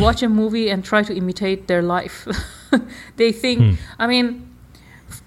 watch 0.00 0.22
a 0.22 0.28
movie 0.28 0.68
and 0.70 0.84
try 0.84 1.02
to 1.02 1.14
imitate 1.14 1.66
their 1.68 1.82
life. 1.82 2.26
they 3.16 3.32
think, 3.32 3.60
Hmm. 3.60 3.74
I 3.98 4.06
mean, 4.06 4.48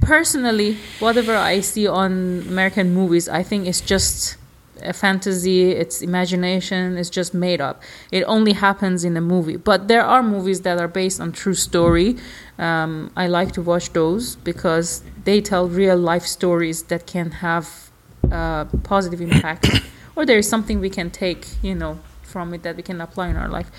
personally, 0.02 0.78
whatever 1.00 1.36
I 1.36 1.62
see 1.62 1.88
on 1.88 2.44
American 2.48 2.94
movies, 2.94 3.28
I 3.30 3.44
think 3.44 3.68
it's 3.68 3.82
just 3.82 4.38
a 4.82 4.94
fantasy, 4.94 5.72
it's 5.72 6.02
imagination, 6.02 6.98
it's 6.98 7.10
just 7.10 7.34
made 7.34 7.60
up. 7.60 7.82
It 8.12 8.24
only 8.24 8.54
happens 8.54 9.04
in 9.04 9.18
a 9.18 9.22
movie. 9.22 9.58
But 9.58 9.88
there 9.88 10.04
are 10.04 10.24
movies 10.24 10.62
that 10.62 10.78
are 10.80 10.88
based 10.88 11.20
on 11.20 11.32
true 11.32 11.54
story. 11.54 12.16
Um, 12.58 13.12
I 13.16 13.28
like 13.28 13.52
to 13.54 13.62
watch 13.62 13.92
those 13.94 14.36
because 14.38 15.04
they 15.26 15.42
tell 15.42 15.68
real 15.68 15.98
life 15.98 16.26
stories 16.26 16.84
that 16.84 17.06
can 17.08 17.32
have 17.32 17.90
uh, 18.32 18.66
positive 18.84 19.22
impact, 19.22 19.68
or 20.16 20.26
there 20.26 20.38
is 20.38 20.48
something 20.48 20.80
we 20.80 20.90
can 20.90 21.10
take, 21.10 21.48
you 21.62 21.76
know, 21.76 22.00
from 22.30 22.54
it 22.54 22.64
that 22.64 22.76
we 22.78 22.84
can 22.84 23.02
apply 23.02 23.28
in 23.30 23.36
our 23.36 23.50
life. 23.50 23.70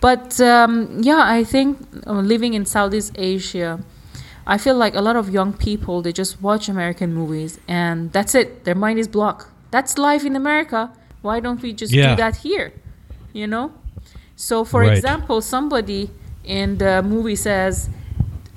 But 0.00 0.40
um, 0.40 1.00
yeah, 1.02 1.22
I 1.24 1.44
think 1.44 1.78
uh, 2.06 2.12
living 2.34 2.54
in 2.54 2.64
Southeast 2.66 3.12
Asia, 3.16 3.80
I 4.46 4.58
feel 4.58 4.76
like 4.76 4.94
a 4.94 5.00
lot 5.00 5.16
of 5.16 5.30
young 5.30 5.52
people 5.52 6.02
they 6.02 6.12
just 6.12 6.42
watch 6.42 6.68
American 6.68 7.14
movies 7.14 7.58
and 7.68 8.12
that's 8.12 8.34
it. 8.34 8.64
Their 8.64 8.74
mind 8.74 8.98
is 8.98 9.08
blocked. 9.08 9.46
That's 9.70 9.96
life 9.96 10.24
in 10.24 10.34
America. 10.36 10.90
Why 11.22 11.40
don't 11.40 11.62
we 11.62 11.72
just 11.72 11.92
Yeah. 11.92 12.10
do 12.10 12.16
that 12.16 12.36
here? 12.38 12.72
You 13.32 13.46
know. 13.46 13.72
So, 14.36 14.64
for 14.64 14.80
Right. 14.80 14.96
example, 14.96 15.40
somebody 15.40 16.10
in 16.44 16.78
the 16.78 17.02
movie 17.02 17.36
says 17.36 17.88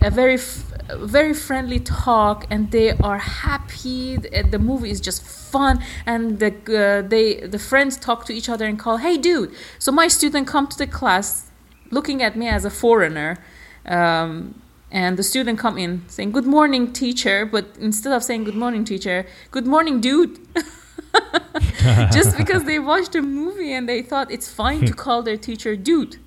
a 0.02 0.10
very 0.10 0.34
f- 0.36 0.74
very 0.94 1.34
friendly 1.34 1.80
talk 1.80 2.46
and 2.50 2.72
they 2.72 2.92
are 2.92 3.18
happy. 3.18 4.18
The, 4.18 4.44
the 4.44 4.60
movie 4.60 4.92
is 4.92 5.02
just 5.02 5.24
fun 5.24 5.84
and 6.06 6.40
the 6.40 6.52
uh, 6.52 7.08
they 7.08 7.36
the 7.48 7.60
friends 7.60 7.98
talk 7.98 8.26
to 8.26 8.34
each 8.34 8.50
other 8.50 8.66
and 8.66 8.78
call 8.78 8.98
hey 8.98 9.18
dude. 9.18 9.52
So 9.80 9.92
my 9.92 10.08
student 10.08 10.48
come 10.48 10.68
to 10.68 10.78
the 10.78 10.88
class 10.88 11.50
looking 11.92 12.22
at 12.22 12.36
me 12.36 12.48
as 12.48 12.66
a 12.66 12.70
foreigner 12.70 13.38
um, 13.86 14.62
and 14.92 15.18
the 15.18 15.24
student 15.24 15.60
come 15.60 15.78
in 15.78 16.04
saying 16.08 16.32
good 16.32 16.46
morning 16.46 16.92
teacher 16.94 17.46
but 17.46 17.66
instead 17.80 18.14
of 18.14 18.24
saying 18.24 18.44
good 18.44 18.56
morning 18.56 18.84
teacher 18.84 19.26
good 19.52 19.68
morning 19.68 20.02
dude. 20.02 20.40
Just 22.12 22.36
because 22.36 22.66
they 22.66 22.80
watched 22.80 23.16
a 23.16 23.22
movie 23.22 23.72
and 23.72 23.88
they 23.88 24.02
thought 24.02 24.30
it's 24.30 24.50
fine 24.52 24.86
to 24.86 24.94
call 25.04 25.22
their 25.24 25.38
teacher 25.38 25.76
dude 25.76 26.20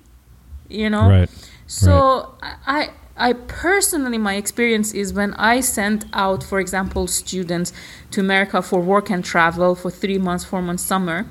you 0.69 0.89
know? 0.89 1.09
Right. 1.09 1.29
so 1.67 2.35
I, 2.41 2.91
I 3.19 3.33
personally, 3.33 4.17
my 4.17 4.35
experience 4.35 4.93
is 4.93 5.13
when 5.13 5.33
I 5.33 5.59
sent 5.59 6.05
out, 6.13 6.41
for 6.41 6.61
example, 6.61 7.05
students 7.07 7.73
to 8.11 8.21
America 8.21 8.61
for 8.61 8.79
work 8.79 9.09
and 9.09 9.23
travel 9.23 9.75
for 9.75 9.91
three 9.91 10.17
months, 10.17 10.45
four 10.45 10.61
months, 10.61 10.83
summer. 10.83 11.27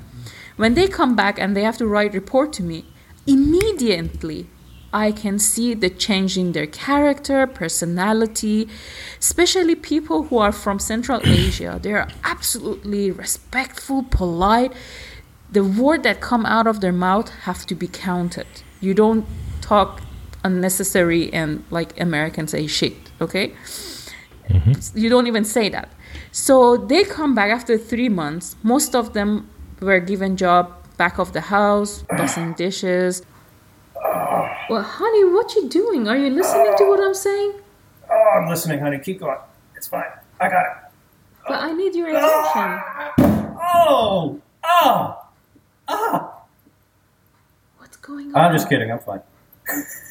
When 0.55 0.75
they 0.75 0.87
come 0.87 1.15
back 1.15 1.39
and 1.39 1.57
they 1.57 1.63
have 1.63 1.77
to 1.77 1.87
write 1.87 2.13
report 2.13 2.53
to 2.53 2.63
me, 2.63 2.85
immediately 3.25 4.47
I 4.93 5.11
can 5.11 5.39
see 5.39 5.73
the 5.73 5.89
change 5.89 6.37
in 6.37 6.51
their 6.51 6.67
character, 6.67 7.47
personality, 7.47 8.69
especially 9.19 9.73
people 9.73 10.23
who 10.23 10.37
are 10.37 10.51
from 10.51 10.77
Central 10.77 11.21
Asia. 11.23 11.79
They 11.81 11.93
are 11.93 12.07
absolutely 12.23 13.09
respectful, 13.09 14.03
polite. 14.03 14.73
The 15.51 15.63
word 15.63 16.03
that 16.03 16.21
come 16.21 16.45
out 16.45 16.67
of 16.67 16.81
their 16.81 16.91
mouth 16.91 17.29
have 17.45 17.65
to 17.65 17.73
be 17.73 17.87
counted. 17.87 18.47
You 18.79 18.93
don't 18.93 19.25
talk 19.61 20.01
unnecessary 20.43 21.31
and 21.33 21.63
like 21.69 21.99
Americans 21.99 22.51
say 22.51 22.67
shit, 22.67 23.11
okay? 23.21 23.53
Mm-hmm. 24.49 24.97
You 24.97 25.09
don't 25.09 25.27
even 25.27 25.45
say 25.45 25.69
that. 25.69 25.89
So 26.31 26.77
they 26.77 27.03
come 27.03 27.35
back 27.35 27.51
after 27.51 27.77
three 27.77 28.09
months. 28.09 28.55
Most 28.63 28.95
of 28.95 29.13
them 29.13 29.49
were 29.79 29.99
given 29.99 30.37
job 30.37 30.73
back 30.97 31.17
of 31.17 31.33
the 31.33 31.41
house, 31.41 32.03
washing 32.11 32.53
dishes, 32.53 33.23
well, 34.69 34.83
honey, 34.83 35.25
what 35.25 35.55
you 35.55 35.67
doing? 35.67 36.07
Are 36.07 36.15
you 36.15 36.29
listening 36.29 36.75
to 36.77 36.83
what 36.85 36.99
I'm 36.99 37.15
saying? 37.15 37.53
Oh, 38.09 38.29
I'm 38.35 38.47
listening, 38.47 38.79
honey. 38.79 38.99
Keep 38.99 39.21
going. 39.21 39.37
It's 39.75 39.87
fine. 39.87 40.05
I 40.39 40.47
got 40.47 40.61
it. 40.61 40.71
But 41.47 41.63
I 41.63 41.71
need 41.73 41.95
your 41.95 42.09
attention. 42.09 42.83
Oh, 43.59 44.39
oh, 44.63 45.25
oh. 45.87 46.43
What's 47.77 47.97
going 47.97 48.35
on? 48.35 48.35
I'm 48.35 48.53
just 48.53 48.69
kidding. 48.69 48.91
I'm 48.91 48.99
fine. 48.99 49.21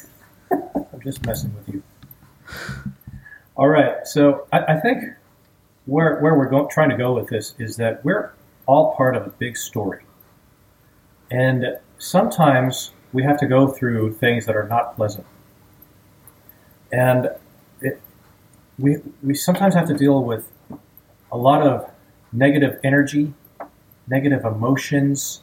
I'm 0.51 1.01
just 1.03 1.25
messing 1.25 1.53
with 1.55 1.69
you. 1.73 1.83
All 3.55 3.67
right. 3.67 4.05
So 4.07 4.47
I, 4.51 4.75
I 4.75 4.79
think 4.79 5.03
where 5.85 6.19
where 6.19 6.35
we're 6.35 6.49
go- 6.49 6.67
trying 6.67 6.89
to 6.89 6.97
go 6.97 7.13
with 7.13 7.27
this 7.27 7.55
is 7.59 7.77
that 7.77 8.03
we're 8.05 8.31
all 8.65 8.95
part 8.95 9.15
of 9.15 9.25
a 9.25 9.29
big 9.29 9.57
story, 9.57 10.03
and 11.31 11.77
sometimes 11.97 12.91
we 13.13 13.23
have 13.23 13.39
to 13.39 13.47
go 13.47 13.67
through 13.67 14.13
things 14.13 14.45
that 14.45 14.55
are 14.55 14.67
not 14.67 14.95
pleasant. 14.95 15.25
And 16.91 17.29
it, 17.81 18.01
we, 18.77 18.97
we 19.21 19.33
sometimes 19.33 19.75
have 19.75 19.87
to 19.87 19.93
deal 19.93 20.23
with 20.23 20.49
a 21.31 21.37
lot 21.37 21.65
of 21.65 21.89
negative 22.31 22.79
energy, 22.83 23.33
negative 24.07 24.45
emotions. 24.45 25.41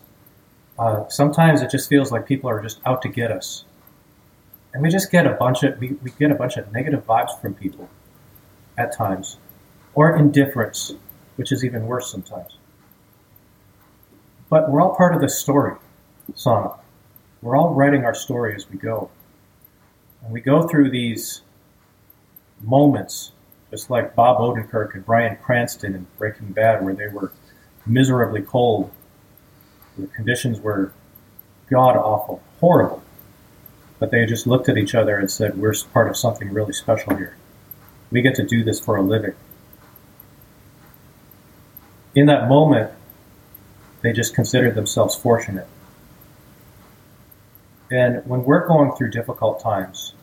Uh, 0.79 1.09
sometimes 1.09 1.63
it 1.63 1.71
just 1.71 1.89
feels 1.89 2.13
like 2.13 2.27
people 2.27 2.49
are 2.51 2.61
just 2.63 2.81
out 2.87 3.03
to 3.03 3.09
get 3.09 3.31
us. 3.31 3.65
And 4.77 4.83
we 4.83 4.91
just 4.91 5.11
get 5.11 5.27
a 5.27 5.31
bunch 5.31 5.63
of 5.63 5.81
we, 5.81 5.97
we 6.03 6.11
get 6.19 6.31
a 6.31 6.35
bunch 6.35 6.59
of 6.59 6.71
negative 6.71 7.07
vibes 7.07 7.41
from 7.41 7.55
people 7.55 7.89
at 8.77 8.95
times. 8.95 9.39
Or 9.95 10.15
indifference, 10.15 10.93
which 11.37 11.51
is 11.51 11.65
even 11.65 11.87
worse 11.87 12.13
sometimes. 12.13 12.59
But 14.51 14.71
we're 14.71 14.83
all 14.83 14.95
part 14.95 15.15
of 15.15 15.23
this 15.23 15.39
story, 15.39 15.77
Sana. 16.35 16.75
We're 17.41 17.57
all 17.57 17.73
writing 17.73 18.05
our 18.05 18.15
story 18.15 18.55
as 18.55 18.69
we 18.69 18.77
go. 18.77 19.11
And 20.23 20.31
we 20.31 20.43
go 20.43 20.69
through 20.69 20.91
these 20.91 21.41
moments, 22.63 23.33
just 23.71 23.89
like 23.89 24.15
Bob 24.15 24.41
Odenkirk 24.41 24.95
and 24.95 25.07
Bryan 25.07 25.39
Cranston 25.43 25.95
in 25.95 26.07
Breaking 26.19 26.53
Bad, 26.53 26.85
where 26.85 26.93
they 26.93 27.09
were 27.09 27.33
miserably 27.87 28.43
cold. 28.43 28.91
The 29.97 30.07
conditions 30.09 30.61
were 30.61 30.93
god 31.71 31.97
awful, 31.97 32.43
horrible. 32.61 33.03
But 33.99 34.11
they 34.11 34.27
just 34.27 34.47
looked 34.47 34.69
at 34.69 34.77
each 34.77 34.95
other 34.95 35.17
and 35.17 35.31
said, 35.31 35.57
We're 35.57 35.75
part 35.93 36.09
of 36.09 36.17
something 36.17 36.53
really 36.53 36.73
special 36.73 37.17
here. 37.17 37.37
We 38.11 38.23
get 38.23 38.35
to 38.37 38.47
do 38.47 38.63
this 38.63 38.79
for 38.79 38.97
a 38.97 39.03
living. 39.03 39.35
In 42.15 42.27
that 42.27 42.49
moment, 42.49 42.91
they 44.03 44.13
just 44.13 44.35
considered 44.35 44.75
themselves 44.75 45.15
fortunate 45.17 45.69
and 47.91 48.27
when 48.27 48.45
we're 48.45 48.67
going 48.67 48.93
through 48.93 49.11
difficult 49.11 49.61
times, 49.61 50.15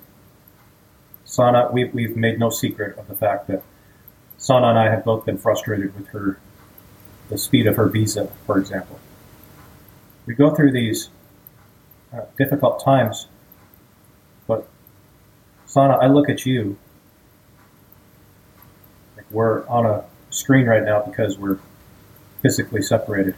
Sana, 1.23 1.69
we, 1.71 1.85
we've 1.85 2.17
made 2.17 2.37
no 2.37 2.49
secret 2.49 2.97
of 2.97 3.07
the 3.07 3.15
fact 3.15 3.47
that 3.47 3.63
Sana 4.37 4.67
and 4.67 4.79
I 4.79 4.89
have 4.89 5.05
both 5.05 5.25
been 5.25 5.37
frustrated 5.37 5.95
with 5.97 6.07
her, 6.09 6.37
the 7.29 7.37
speed 7.37 7.65
of 7.65 7.77
her 7.77 7.87
visa, 7.87 8.29
for 8.45 8.57
example. 8.57 8.99
We 10.25 10.35
go 10.35 10.53
through 10.53 10.73
these 10.73 11.09
uh, 12.13 12.25
difficult 12.37 12.83
times, 12.83 13.27
Sana, 15.73 15.97
I 15.97 16.05
look 16.05 16.29
at 16.29 16.45
you. 16.45 16.77
Like 19.17 19.25
we're 19.31 19.67
on 19.67 19.87
a 19.87 20.05
screen 20.29 20.67
right 20.67 20.83
now 20.83 21.01
because 21.01 21.39
we're 21.39 21.57
physically 22.43 22.83
separated. 22.83 23.33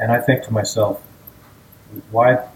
And 0.00 0.10
I 0.10 0.20
think 0.20 0.42
to 0.46 0.52
myself, 0.52 1.00
why, 2.10 2.48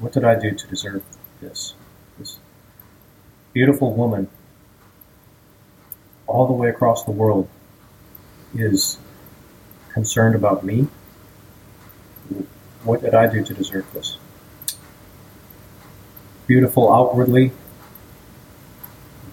what 0.00 0.14
did 0.14 0.24
I 0.24 0.38
do 0.38 0.52
to 0.52 0.66
deserve 0.68 1.02
this? 1.42 1.74
This 2.18 2.38
beautiful 3.52 3.92
woman 3.92 4.30
all 6.26 6.46
the 6.46 6.54
way 6.54 6.70
across 6.70 7.04
the 7.04 7.10
world 7.10 7.46
is 8.54 8.96
concerned 9.92 10.34
about 10.34 10.64
me. 10.64 10.88
What 12.84 13.02
did 13.02 13.14
I 13.14 13.30
do 13.30 13.44
to 13.44 13.52
deserve 13.52 13.84
this? 13.92 14.16
Beautiful 16.46 16.92
outwardly, 16.92 17.52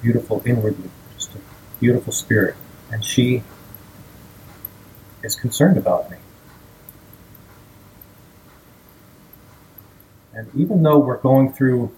beautiful 0.01 0.41
inwardly, 0.45 0.89
just 1.15 1.35
a 1.35 1.37
beautiful 1.79 2.11
spirit. 2.11 2.55
And 2.91 3.03
she 3.03 3.43
is 5.23 5.35
concerned 5.35 5.77
about 5.77 6.09
me. 6.09 6.17
And 10.33 10.49
even 10.55 10.81
though 10.81 10.97
we're 10.97 11.17
going 11.17 11.53
through 11.53 11.91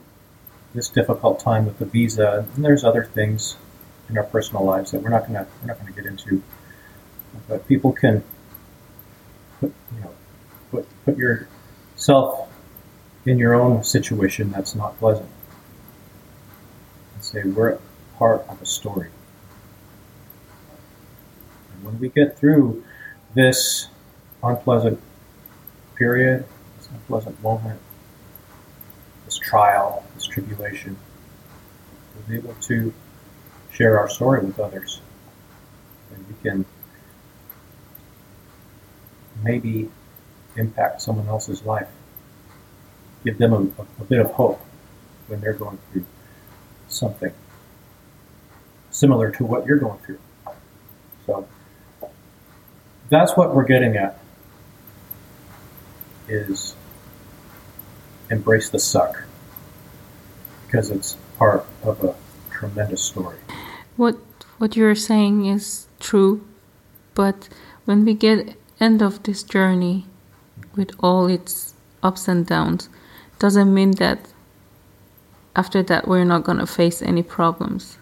this 0.74 0.90
difficult 0.90 1.40
time 1.40 1.66
with 1.66 1.80
the 1.80 1.86
visa, 1.86 2.46
and 2.56 2.66
there's 2.66 2.84
other 2.84 3.06
things 3.06 3.56
in 4.10 4.18
our 4.18 4.24
personal 4.24 4.64
lives 4.64 4.92
that 4.92 5.02
we're 5.02 5.10
not 5.10 5.26
gonna 5.26 5.48
we're 5.62 5.68
not 5.68 5.80
gonna 5.80 5.92
get 5.92 6.06
into, 6.06 6.44
but 7.48 7.68
people 7.68 7.94
can 7.94 8.24
put 9.60 9.74
you 9.96 10.02
know 10.02 10.12
put 10.72 10.88
put 11.06 11.18
yourself 11.18 12.50
in 13.26 13.40
your 13.40 13.56
own 13.56 13.84
situation 13.84 14.52
that's 14.52 14.76
not 14.76 14.98
pleasant 15.00 15.30
and 17.14 17.24
say 17.24 17.44
we're 17.44 17.80
part 18.18 18.46
of 18.48 18.62
a 18.62 18.66
story. 18.66 19.10
And 21.74 21.84
when 21.84 22.00
we 22.00 22.10
get 22.10 22.38
through 22.38 22.84
this 23.34 23.88
unpleasant 24.44 25.00
period, 25.96 26.46
this 26.78 26.88
unpleasant 26.90 27.42
moment, 27.42 27.80
this 29.26 29.38
trial, 29.38 30.06
this 30.14 30.26
tribulation, 30.26 30.98
we'll 32.16 32.28
be 32.28 32.36
able 32.36 32.56
to 32.62 32.94
share 33.72 33.98
our 34.00 34.10
story 34.10 34.46
with 34.46 34.60
others. 34.60 35.02
And 36.14 36.26
we 36.28 36.36
can 36.50 36.66
maybe 39.44 39.90
impact 40.56 41.02
someone 41.02 41.28
else's 41.28 41.64
life, 41.64 41.90
give 43.26 43.38
them 43.40 43.54
a, 43.54 43.82
a 44.02 44.06
bit 44.06 44.20
of 44.20 44.32
hope 44.32 44.62
when 45.28 45.42
they're 45.42 45.54
going 45.54 45.80
through 45.92 46.06
something 46.88 47.34
similar 48.92 49.32
to 49.32 49.44
what 49.44 49.66
you're 49.66 49.80
going 49.80 50.00
through. 50.00 50.20
So 51.26 51.48
that's 53.10 53.36
what 53.36 53.54
we're 53.54 53.66
getting 53.66 53.98
at 53.98 54.20
is 56.28 56.76
embrace 58.30 58.70
the 58.70 58.80
suck 58.80 59.24
because 60.66 60.90
it's 60.90 61.18
part 61.38 61.66
of 61.84 62.04
a 62.04 62.16
tremendous 62.52 63.02
story. 63.02 63.38
What 63.98 64.18
what 64.58 64.76
you're 64.76 64.96
saying 64.96 65.46
is 65.46 65.88
true, 66.00 66.46
but 67.14 67.50
when 67.86 68.06
we 68.06 68.14
get 68.14 68.56
end 68.80 69.02
of 69.02 69.24
this 69.24 69.44
journey 69.44 70.06
with 70.76 70.92
all 71.00 71.28
its 71.28 71.74
ups 72.02 72.28
and 72.28 72.46
downs, 72.46 72.90
doesn't 73.40 73.74
mean 73.74 73.92
that 73.92 74.20
after 75.56 75.82
that 75.84 76.08
we're 76.08 76.26
not 76.26 76.44
going 76.44 76.58
to 76.58 76.68
face 76.68 77.02
any 77.02 77.24
problems. 77.24 77.98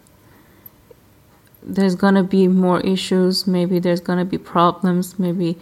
There's 1.61 1.95
going 1.95 2.15
to 2.15 2.23
be 2.23 2.47
more 2.47 2.81
issues, 2.81 3.47
maybe 3.47 3.79
there's 3.79 4.01
going 4.01 4.19
to 4.19 4.25
be 4.25 4.37
problems, 4.37 5.17
maybe 5.17 5.57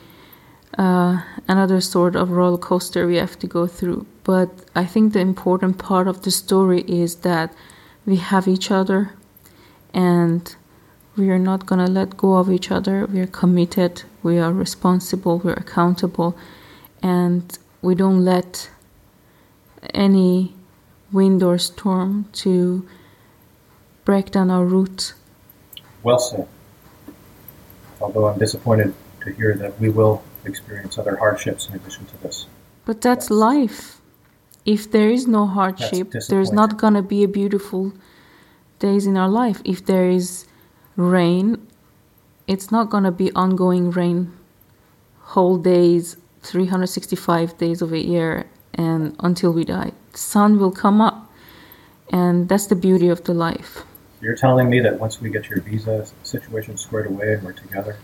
uh, 0.78 1.22
another 1.48 1.82
sort 1.82 2.16
of 2.16 2.32
roller 2.32 2.58
coaster 2.58 3.06
we 3.06 3.18
have 3.18 3.38
to 3.40 3.48
go 3.48 3.68
through. 3.68 4.06
But 4.24 4.50
I 4.76 4.86
think 4.86 5.14
the 5.14 5.20
important 5.20 5.78
part 5.78 6.08
of 6.08 6.24
the 6.24 6.32
story 6.32 6.82
is 6.82 7.18
that 7.18 7.54
we 8.06 8.16
have 8.16 8.48
each 8.48 8.72
other 8.72 9.14
and 9.94 10.56
we 11.18 11.30
are 11.30 11.40
not 11.40 11.66
going 11.66 11.86
to 11.86 11.92
let 11.92 12.18
go 12.18 12.36
of 12.36 12.50
each 12.50 12.72
other. 12.72 13.06
We 13.06 13.20
are 13.20 13.28
committed, 13.28 14.04
we 14.24 14.40
are 14.40 14.52
responsible, 14.52 15.40
we're 15.40 15.54
accountable, 15.54 16.38
and 17.04 17.58
we 17.82 17.96
don't 17.96 18.24
let 18.24 18.71
any 19.94 20.54
wind 21.12 21.44
or 21.44 21.58
storm 21.58 22.26
to 22.34 22.88
break 24.06 24.32
down 24.32 24.50
our 24.50 24.66
roots. 24.66 25.14
Well 26.04 26.20
said. 26.20 26.48
Although 28.00 28.28
I'm 28.28 28.40
disappointed 28.40 28.94
to 29.22 29.32
hear 29.34 29.56
that 29.56 29.80
we 29.80 29.90
will 29.90 30.24
experience 30.46 30.98
other 30.98 31.16
hardships 31.18 31.68
in 31.68 31.76
addition 31.76 32.06
to 32.06 32.18
this. 32.24 32.48
But 32.86 33.02
that's 33.02 33.30
life. 33.30 34.02
If 34.66 34.92
there 34.92 35.10
is 35.10 35.28
no 35.28 35.46
hardship, 35.46 36.12
there's 36.30 36.52
not 36.52 36.78
gonna 36.78 37.02
be 37.02 37.24
a 37.24 37.28
beautiful 37.28 37.94
days 38.80 39.06
in 39.06 39.18
our 39.18 39.30
life. 39.30 39.62
If 39.66 39.86
there 39.86 40.10
is 40.10 40.46
rain, 40.96 41.68
it's 42.48 42.72
not 42.72 42.90
gonna 42.90 43.12
be 43.12 43.32
ongoing 43.34 43.92
rain 43.92 44.34
whole 45.34 45.58
days, 45.58 46.18
365 46.42 47.58
days 47.58 47.82
of 47.82 47.94
a 47.94 48.00
year, 48.00 48.46
and 48.74 49.16
until 49.20 49.52
we 49.52 49.64
die. 49.64 49.92
Sun 50.14 50.60
will 50.60 50.72
come 50.72 51.02
up, 51.02 51.32
and 52.12 52.50
that's 52.50 52.68
the 52.68 52.76
beauty 52.76 53.08
of 53.08 53.24
the 53.24 53.34
life. 53.34 53.84
You're 54.22 54.36
telling 54.36 54.70
me 54.70 54.80
that 54.82 55.00
once 55.00 55.20
we 55.20 55.30
get 55.30 55.50
your 55.50 55.62
visa 55.62 56.06
situation 56.24 56.78
squared 56.78 57.08
away 57.08 57.34
and 57.34 57.44
we're 57.44 57.54
together, 57.54 57.98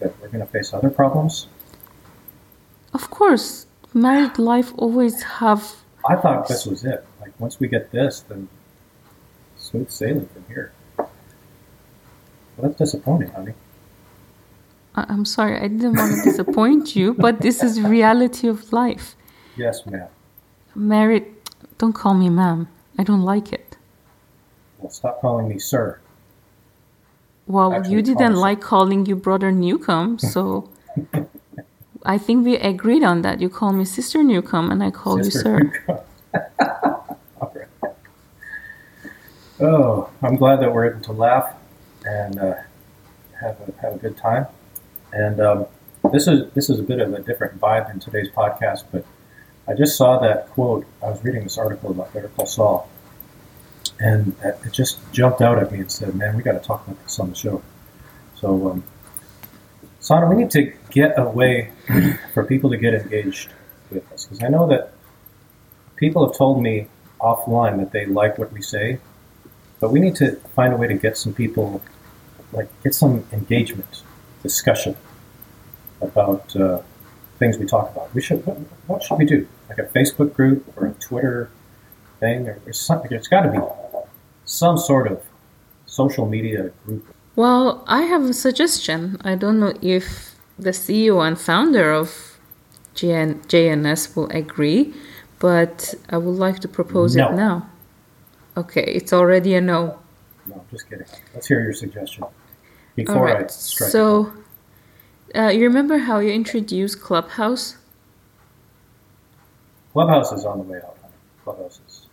that 0.00 0.18
we're 0.20 0.28
going 0.28 0.44
to 0.44 0.50
face 0.50 0.72
other 0.72 0.90
problems? 0.90 1.48
Of 2.94 3.10
course, 3.10 3.66
married 3.94 4.38
life 4.38 4.72
always 4.76 5.22
have 5.22 5.82
I 6.08 6.16
thought 6.16 6.48
this 6.48 6.66
was 6.66 6.84
it. 6.84 7.04
Like 7.20 7.38
once 7.38 7.60
we 7.60 7.68
get 7.68 7.92
this, 7.92 8.20
then 8.20 8.48
smooth 9.56 9.90
sailing 9.90 10.26
from 10.26 10.44
here. 10.48 10.72
Well, 10.98 11.08
that's 12.62 12.76
disappointing, 12.76 13.30
honey. 13.30 13.54
I'm 14.94 15.24
sorry, 15.24 15.56
I 15.56 15.68
didn't 15.68 15.96
want 15.96 16.14
to 16.16 16.22
disappoint 16.22 16.94
you, 16.94 17.14
but 17.14 17.40
this 17.40 17.62
is 17.62 17.80
reality 17.80 18.46
of 18.46 18.72
life. 18.72 19.16
Yes, 19.56 19.84
ma'am. 19.86 20.08
Married, 20.74 21.26
don't 21.78 21.92
call 21.92 22.14
me 22.14 22.28
ma'am. 22.28 22.68
I 22.98 23.02
don't 23.04 23.22
like 23.22 23.52
it. 23.52 23.76
Well, 24.78 24.90
stop 24.90 25.20
calling 25.20 25.48
me 25.48 25.58
sir. 25.58 25.98
Well, 27.46 27.74
Actually, 27.74 27.94
you 27.94 28.02
didn't 28.02 28.36
like 28.36 28.60
calling 28.60 29.06
you 29.06 29.16
brother 29.16 29.50
Newcomb, 29.52 30.18
so 30.34 30.70
I 32.04 32.18
think 32.18 32.44
we 32.44 32.56
agreed 32.56 33.02
on 33.02 33.22
that. 33.22 33.40
You 33.40 33.48
call 33.48 33.72
me 33.72 33.84
sister 33.84 34.22
Newcomb, 34.22 34.70
and 34.70 34.82
I 34.82 34.90
call 34.90 35.18
you 35.18 35.30
sir. 35.30 35.72
Oh, 39.60 40.10
I'm 40.22 40.34
glad 40.34 40.56
that 40.60 40.72
we're 40.74 40.90
able 40.90 41.00
to 41.02 41.12
laugh 41.12 41.54
and 42.04 42.36
uh, 42.36 42.54
have 43.40 43.56
a, 43.60 43.80
have 43.80 43.94
a 43.94 43.98
good 43.98 44.16
time. 44.16 44.48
And 45.12 45.40
um, 45.40 45.66
this 46.12 46.26
is 46.26 46.50
this 46.52 46.68
is 46.68 46.80
a 46.80 46.82
bit 46.82 46.98
of 46.98 47.14
a 47.14 47.20
different 47.20 47.60
vibe 47.60 47.86
than 47.86 48.00
today's 48.00 48.28
podcast, 48.28 48.84
but 48.90 49.04
I 49.68 49.74
just 49.74 49.96
saw 49.96 50.18
that 50.18 50.48
quote. 50.50 50.86
I 51.02 51.10
was 51.10 51.22
reading 51.22 51.44
this 51.44 51.58
article 51.58 51.90
about 51.90 52.12
Better 52.12 52.28
Call 52.28 52.46
Saul, 52.46 52.88
and 54.00 54.34
it 54.42 54.72
just 54.72 54.98
jumped 55.12 55.40
out 55.40 55.58
at 55.58 55.70
me 55.70 55.78
and 55.80 55.90
said, 55.90 56.14
"Man, 56.14 56.36
we 56.36 56.42
got 56.42 56.52
to 56.52 56.60
talk 56.60 56.86
about 56.86 57.02
this 57.04 57.18
on 57.20 57.30
the 57.30 57.36
show." 57.36 57.62
So, 58.36 58.70
um, 58.70 58.84
Sana, 60.00 60.28
we 60.28 60.34
need 60.34 60.50
to 60.50 60.72
get 60.90 61.14
a 61.16 61.24
way 61.24 61.70
for 62.34 62.44
people 62.44 62.70
to 62.70 62.76
get 62.76 62.92
engaged 62.94 63.50
with 63.90 64.10
us 64.12 64.24
because 64.24 64.42
I 64.42 64.48
know 64.48 64.66
that 64.66 64.92
people 65.96 66.26
have 66.26 66.36
told 66.36 66.60
me 66.60 66.88
offline 67.20 67.78
that 67.78 67.92
they 67.92 68.06
like 68.06 68.38
what 68.38 68.52
we 68.52 68.62
say, 68.62 68.98
but 69.78 69.92
we 69.92 70.00
need 70.00 70.16
to 70.16 70.32
find 70.56 70.72
a 70.72 70.76
way 70.76 70.88
to 70.88 70.94
get 70.94 71.16
some 71.16 71.32
people, 71.32 71.80
like 72.52 72.68
get 72.82 72.94
some 72.94 73.24
engagement, 73.32 74.02
discussion 74.42 74.96
about 76.00 76.56
uh, 76.56 76.82
things 77.42 77.58
we 77.58 77.66
talk 77.66 77.90
about. 77.92 78.14
We 78.14 78.22
should. 78.22 78.46
What, 78.46 78.56
what 78.86 79.02
should 79.02 79.18
we 79.18 79.26
do? 79.34 79.40
Like 79.68 79.78
a 79.78 79.88
Facebook 79.96 80.30
group 80.38 80.58
or 80.76 80.86
a 80.86 80.92
Twitter 81.08 81.50
thing, 82.20 82.48
or, 82.48 82.56
or 82.66 82.72
something? 82.72 83.10
There's 83.10 83.28
got 83.28 83.42
to 83.42 83.50
be 83.56 83.58
some 84.44 84.76
sort 84.78 85.06
of 85.12 85.20
social 85.86 86.26
media 86.36 86.70
group. 86.84 87.04
Well, 87.34 87.82
I 87.98 88.02
have 88.02 88.22
a 88.34 88.36
suggestion. 88.46 89.00
I 89.30 89.34
don't 89.42 89.58
know 89.58 89.74
if 89.82 90.36
the 90.58 90.70
CEO 90.70 91.26
and 91.26 91.36
founder 91.50 91.92
of 91.92 92.08
JN, 92.94 93.30
JNS 93.52 94.14
will 94.14 94.30
agree, 94.42 94.94
but 95.38 95.94
I 96.10 96.18
would 96.18 96.38
like 96.46 96.58
to 96.60 96.68
propose 96.68 97.16
No. 97.16 97.28
it 97.28 97.34
now. 97.34 97.56
Okay, 98.56 98.84
it's 98.98 99.12
already 99.12 99.54
a 99.54 99.60
no. 99.60 99.98
No, 100.46 100.62
just 100.70 100.88
kidding. 100.88 101.06
Let's 101.34 101.46
hear 101.46 101.60
your 101.62 101.72
suggestion 101.72 102.24
before 102.94 103.26
I 103.34 103.46
strike. 103.46 103.90
So, 103.90 104.32
uh, 105.34 105.48
you 105.48 105.64
remember 105.64 105.98
how 105.98 106.18
you 106.18 106.30
introduced 106.32 107.00
Clubhouse? 107.00 107.76
Clubhouse 109.92 110.32
is 110.32 110.44
on 110.44 110.58
the 110.58 110.64
way 110.64 110.78
out. 110.78 110.96
honey. 111.02 111.14
Clubhouse 111.44 111.80
is. 111.86 112.06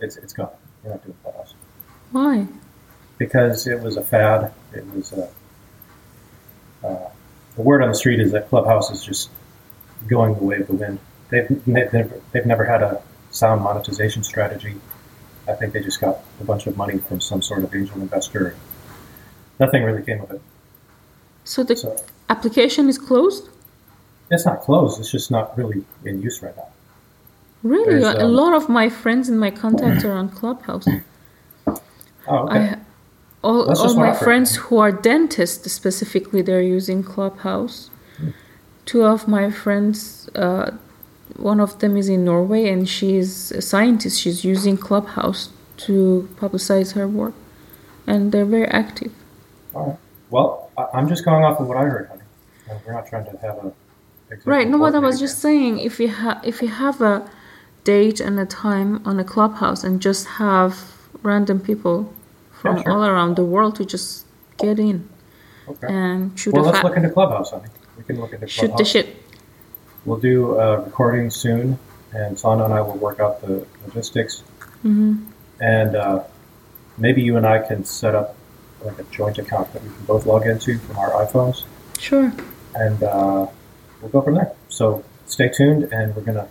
It's 0.00 0.16
it's 0.16 0.32
gone. 0.32 0.50
We're 0.82 0.90
not 0.90 1.04
doing 1.04 1.16
Clubhouse 1.22 1.54
Why? 2.10 2.46
because 3.18 3.66
it 3.66 3.80
was 3.80 3.96
a 3.96 4.02
fad. 4.02 4.52
It 4.72 4.84
was 4.94 5.12
a. 5.12 5.28
Uh, 6.84 7.10
the 7.54 7.62
word 7.62 7.82
on 7.82 7.88
the 7.88 7.94
street 7.94 8.18
is 8.20 8.32
that 8.32 8.48
Clubhouse 8.48 8.90
is 8.90 9.04
just 9.04 9.30
going 10.08 10.34
the 10.34 10.42
way 10.42 10.56
of 10.58 10.66
the 10.66 10.74
wind. 10.74 10.98
They've 11.30 11.48
they've 11.48 11.92
never, 11.92 12.20
they've 12.32 12.46
never 12.46 12.64
had 12.64 12.82
a 12.82 13.02
sound 13.30 13.62
monetization 13.62 14.24
strategy. 14.24 14.74
I 15.48 15.52
think 15.54 15.72
they 15.72 15.80
just 15.80 16.00
got 16.00 16.20
a 16.40 16.44
bunch 16.44 16.66
of 16.66 16.76
money 16.76 16.98
from 16.98 17.20
some 17.20 17.42
sort 17.42 17.62
of 17.64 17.74
angel 17.74 18.00
investor. 18.00 18.56
Nothing 19.60 19.84
really 19.84 20.02
came 20.02 20.20
of 20.20 20.30
it. 20.32 20.40
So 21.44 21.62
the 21.64 21.76
So 21.76 21.96
application 22.28 22.88
is 22.88 22.98
closed? 22.98 23.48
it's 24.30 24.46
not 24.46 24.62
closed. 24.62 24.98
It's 25.00 25.10
just 25.10 25.30
not 25.30 25.56
really 25.58 25.84
in 26.04 26.22
use 26.22 26.42
right 26.42 26.56
now. 26.56 26.68
Really? 27.62 28.02
A 28.02 28.24
um, 28.24 28.32
lot 28.32 28.54
of 28.54 28.68
my 28.68 28.88
friends 28.88 29.28
and 29.28 29.38
my 29.38 29.50
contacts 29.50 30.04
are 30.04 30.12
on 30.12 30.28
Clubhouse. 30.30 30.86
Oh, 32.28 32.46
okay. 32.46 32.58
I, 32.58 32.78
all, 33.42 33.68
all 33.68 33.94
my 33.94 34.00
what 34.00 34.08
I've 34.10 34.18
heard. 34.18 34.24
friends 34.24 34.54
who 34.56 34.78
are 34.78 34.92
dentists 34.92 35.72
specifically, 35.72 36.40
they're 36.40 36.62
using 36.62 37.02
Clubhouse. 37.02 37.90
Two 38.86 39.04
of 39.04 39.26
my 39.26 39.50
friends, 39.50 40.28
uh, 40.36 40.70
one 41.36 41.58
of 41.58 41.80
them 41.80 41.96
is 41.96 42.08
in 42.08 42.24
Norway 42.24 42.68
and 42.68 42.88
she's 42.88 43.50
a 43.50 43.60
scientist. 43.60 44.20
She's 44.20 44.44
using 44.44 44.76
Clubhouse 44.76 45.50
to 45.78 46.28
publicize 46.36 46.92
her 46.92 47.08
work, 47.08 47.34
and 48.06 48.30
they're 48.30 48.44
very 48.44 48.68
active. 48.68 49.12
All 49.74 49.86
right. 49.88 49.98
Well, 50.32 50.70
I, 50.78 50.86
I'm 50.94 51.08
just 51.08 51.24
going 51.26 51.44
off 51.44 51.60
of 51.60 51.68
what 51.68 51.76
I 51.76 51.84
heard, 51.84 52.08
honey. 52.08 52.22
We're 52.86 52.94
not 52.94 53.06
trying 53.06 53.26
to 53.26 53.36
have 53.46 53.56
a. 53.64 53.72
Right. 54.46 54.66
No, 54.66 54.78
what 54.78 54.94
I 54.94 54.98
was 54.98 55.20
just 55.20 55.38
saying, 55.40 55.78
if 55.78 56.00
you 56.00 56.08
have 56.08 56.40
if 56.42 56.62
you 56.62 56.68
have 56.68 57.02
a 57.02 57.30
date 57.84 58.18
and 58.18 58.40
a 58.40 58.46
time 58.46 59.06
on 59.06 59.20
a 59.20 59.24
clubhouse 59.24 59.84
and 59.84 60.00
just 60.00 60.26
have 60.42 60.72
random 61.22 61.60
people 61.60 62.12
from 62.50 62.78
Yeah, 62.78 62.82
sure. 62.84 62.92
all 62.92 63.04
around 63.04 63.36
the 63.36 63.44
world 63.44 63.76
to 63.76 63.84
just 63.84 64.24
get 64.58 64.78
in. 64.78 65.06
Okay. 65.68 65.86
and 65.88 66.36
shoot 66.38 66.54
Well, 66.54 66.64
let's 66.64 66.78
fa- 66.80 66.86
look 66.86 66.96
into 66.96 67.10
Clubhouse, 67.10 67.50
honey. 67.50 67.68
We 67.98 68.02
can 68.04 68.18
look 68.20 68.32
into 68.32 68.46
shoot 68.48 68.74
the 68.76 68.84
shit. 68.84 69.06
We'll 70.06 70.18
do 70.18 70.58
a 70.58 70.80
recording 70.80 71.30
soon, 71.30 71.78
and 72.12 72.38
Sana 72.38 72.64
and 72.64 72.74
I 72.74 72.80
will 72.80 72.96
work 72.96 73.20
out 73.20 73.42
the 73.42 73.66
logistics. 73.86 74.40
hmm 74.82 75.24
And 75.60 75.94
uh, 75.94 76.24
maybe 76.96 77.20
you 77.22 77.36
and 77.36 77.46
I 77.46 77.58
can 77.60 77.84
set 77.84 78.14
up 78.14 78.34
like 78.84 78.98
a 78.98 79.04
joint 79.04 79.38
account 79.38 79.72
that 79.72 79.82
we 79.82 79.88
can 79.88 80.04
both 80.06 80.26
log 80.26 80.46
into 80.46 80.78
from 80.78 80.96
our 80.98 81.10
iPhones, 81.24 81.64
Sure. 81.98 82.32
and 82.74 83.02
uh, 83.02 83.46
we'll 84.00 84.10
go 84.10 84.22
from 84.22 84.34
there. 84.34 84.52
So 84.68 85.04
stay 85.26 85.48
tuned, 85.48 85.84
and 85.92 86.14
we're 86.16 86.22
gonna 86.22 86.48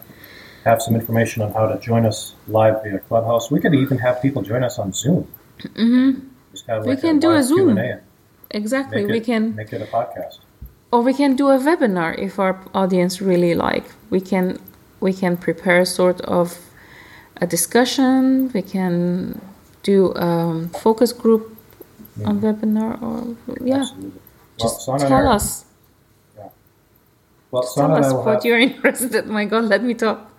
have 0.65 0.81
some 0.81 0.95
information 0.95 1.41
on 1.41 1.51
how 1.53 1.67
to 1.67 1.79
join 1.79 2.05
us 2.05 2.35
live 2.47 2.83
via 2.83 2.99
Clubhouse. 2.99 3.49
We 3.51 3.59
could 3.59 3.73
even 3.73 3.97
have 3.97 4.21
people 4.21 4.41
join 4.41 4.63
us 4.63 4.77
on 4.79 4.93
Zoom. 4.93 5.27
Mm-hmm. 5.59 6.87
We 6.87 6.95
can 6.97 7.19
do 7.19 7.31
a 7.31 7.41
Zoom. 7.43 7.75
Q&A 7.75 7.99
Exactly. 8.51 9.01
make 9.03 9.11
we 9.11 9.17
it, 9.19 9.23
can, 9.25 9.55
make 9.55 9.71
it 9.71 9.81
a 9.81 9.85
podcast. 9.85 10.39
or 10.91 11.01
we 11.01 11.13
can 11.13 11.35
do 11.37 11.47
a 11.49 11.57
webinar 11.57 12.17
if 12.19 12.37
our 12.37 12.59
audience 12.73 13.21
really 13.21 13.55
like. 13.55 13.85
We 14.09 14.19
can, 14.19 14.59
we 14.99 15.13
can 15.13 15.37
prepare 15.37 15.85
sort 15.85 16.19
of 16.21 16.59
a 17.37 17.47
discussion. 17.47 18.51
We 18.53 18.61
can 18.61 19.39
do 19.83 20.11
a 20.17 20.67
focus 20.79 21.13
group 21.13 21.50
on 22.25 22.41
webinar, 22.41 23.01
or 23.01 23.35
yeah. 23.65 23.79
Absolutely. 23.81 24.21
Just 24.59 24.87
and 24.87 24.99
tell 24.99 25.27
I- 25.27 25.35
us. 25.35 25.65
Well, 27.51 27.63
Tell 27.63 27.71
Sana 27.73 27.95
and 27.95 28.05
us 28.05 28.13
what 28.13 28.35
have, 28.35 28.45
you're 28.45 28.59
interested. 28.69 29.27
My 29.27 29.43
God, 29.45 29.65
let 29.65 29.83
me 29.83 29.93
talk. 29.93 30.31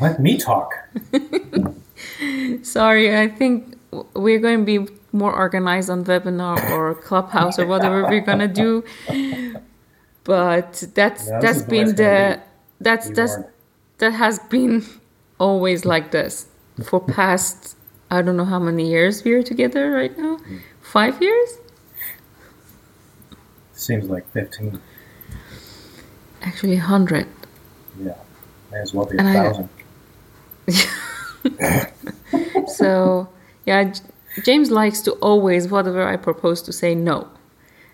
let 0.00 0.18
me 0.18 0.38
talk. 0.38 0.72
Sorry, 2.62 3.16
I 3.18 3.28
think 3.28 3.76
we're 4.14 4.38
going 4.38 4.60
to 4.60 4.64
be 4.64 4.92
more 5.12 5.32
organized 5.34 5.90
on 5.90 6.04
webinar 6.04 6.70
or 6.70 6.94
clubhouse 6.94 7.58
or 7.58 7.66
whatever 7.66 8.02
we're 8.04 8.20
gonna 8.20 8.46
do. 8.48 8.84
But 10.24 10.84
that's 10.94 11.26
Yeah, 11.28 11.40
that's 11.40 11.58
is 11.58 11.64
the 11.64 11.70
way 11.70 11.84
been 11.84 11.94
the 11.96 12.40
that's 12.80 13.10
that's 13.10 13.32
warned. 13.32 13.46
that 13.98 14.10
has 14.12 14.38
been 14.50 14.84
always 15.40 15.84
like 15.86 16.10
this 16.10 16.46
for 16.84 17.00
past 17.00 17.76
I 18.10 18.20
don't 18.22 18.36
know 18.36 18.44
how 18.44 18.58
many 18.58 18.88
years 18.90 19.24
we 19.24 19.32
are 19.32 19.42
together 19.42 19.90
right 19.90 20.16
now. 20.18 20.36
Mm. 20.36 20.60
Five 20.92 21.20
years? 21.22 21.58
Seems 23.74 24.06
like 24.08 24.26
15. 24.32 24.80
Actually, 26.42 26.76
hundred. 26.76 27.26
Yeah. 28.00 28.14
May 28.70 28.78
as 28.80 28.94
well 28.94 29.06
be 29.06 29.16
a 29.16 29.20
And 29.20 29.28
I- 29.28 29.34
thousand. 29.34 29.68
So 32.68 33.28
yeah, 33.66 33.92
James 34.44 34.70
likes 34.70 35.00
to 35.02 35.12
always 35.12 35.68
whatever 35.68 36.06
I 36.06 36.16
propose 36.16 36.60
to 36.62 36.72
say 36.72 36.94
no, 36.94 37.28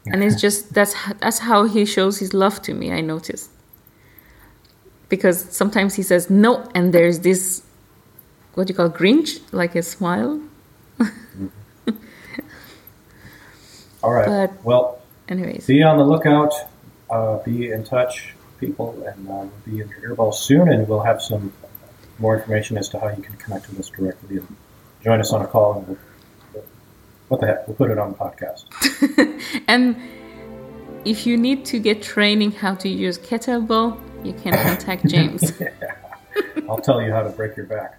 and 0.07 0.23
it's 0.25 0.41
just 0.41 0.75
that's 0.75 0.95
that's 1.21 1.39
how 1.39 1.65
he 1.65 1.85
shows 1.87 2.19
his 2.19 2.35
love 2.35 2.61
to 2.63 2.75
me. 2.75 2.93
I 2.93 3.01
noticed. 3.01 3.51
because 5.09 5.39
sometimes 5.57 5.95
he 5.95 6.03
says 6.03 6.29
no, 6.29 6.69
and 6.75 6.93
there's 6.93 7.21
this 7.21 7.63
what 8.55 8.67
do 8.67 8.73
you 8.73 8.77
call 8.77 8.91
Grinch, 8.91 9.41
like 9.53 9.75
a 9.77 9.83
smile. 9.83 10.41
Mm-hmm. 10.99 11.47
All 14.05 14.13
right. 14.13 14.27
But- 14.49 14.65
well, 14.65 15.01
Anyways, 15.29 15.67
be 15.67 15.83
on 15.83 15.97
the 15.97 16.05
lookout. 16.05 16.53
Uh, 17.09 17.39
be 17.39 17.71
in 17.71 17.83
touch, 17.85 18.35
people, 18.61 19.03
and 19.07 19.29
uh, 19.31 19.47
be 19.65 19.81
in 19.81 19.89
your 19.89 20.15
earballs 20.17 20.35
soon, 20.35 20.69
and 20.69 20.87
we'll 20.87 21.01
have 21.01 21.23
some 21.23 21.53
more 22.19 22.37
information 22.37 22.77
as 22.77 22.89
to 22.91 22.99
how 22.99 23.09
you 23.09 23.23
can 23.23 23.35
connect 23.37 23.69
with 23.69 23.79
us 23.81 23.89
directly 23.89 24.37
and 24.39 24.57
join 25.03 25.21
us 25.21 25.33
on 25.33 25.41
a 25.43 25.47
call. 25.47 25.79
And 25.79 25.89
we'll, 26.53 26.65
what 27.29 27.41
the 27.41 27.47
heck? 27.47 27.67
We'll 27.67 27.77
put 27.77 27.91
it 27.91 27.99
on 27.99 28.13
the 28.13 28.19
podcast. 28.19 28.65
and 29.69 29.97
if 31.07 31.27
you 31.27 31.37
need 31.37 31.65
to 31.67 31.79
get 31.79 32.03
training 32.03 32.53
how 32.53 32.75
to 32.77 32.89
use 32.89 33.19
kettlebell, 33.19 33.99
you 34.25 34.35
can 34.35 34.53
contact 34.53 35.07
James. 35.15 35.53
I'll 36.69 36.81
tell 36.81 37.01
you 37.01 37.13
how 37.13 37.23
to 37.23 37.31
break 37.31 37.57
your 37.57 37.67
back. 37.67 37.99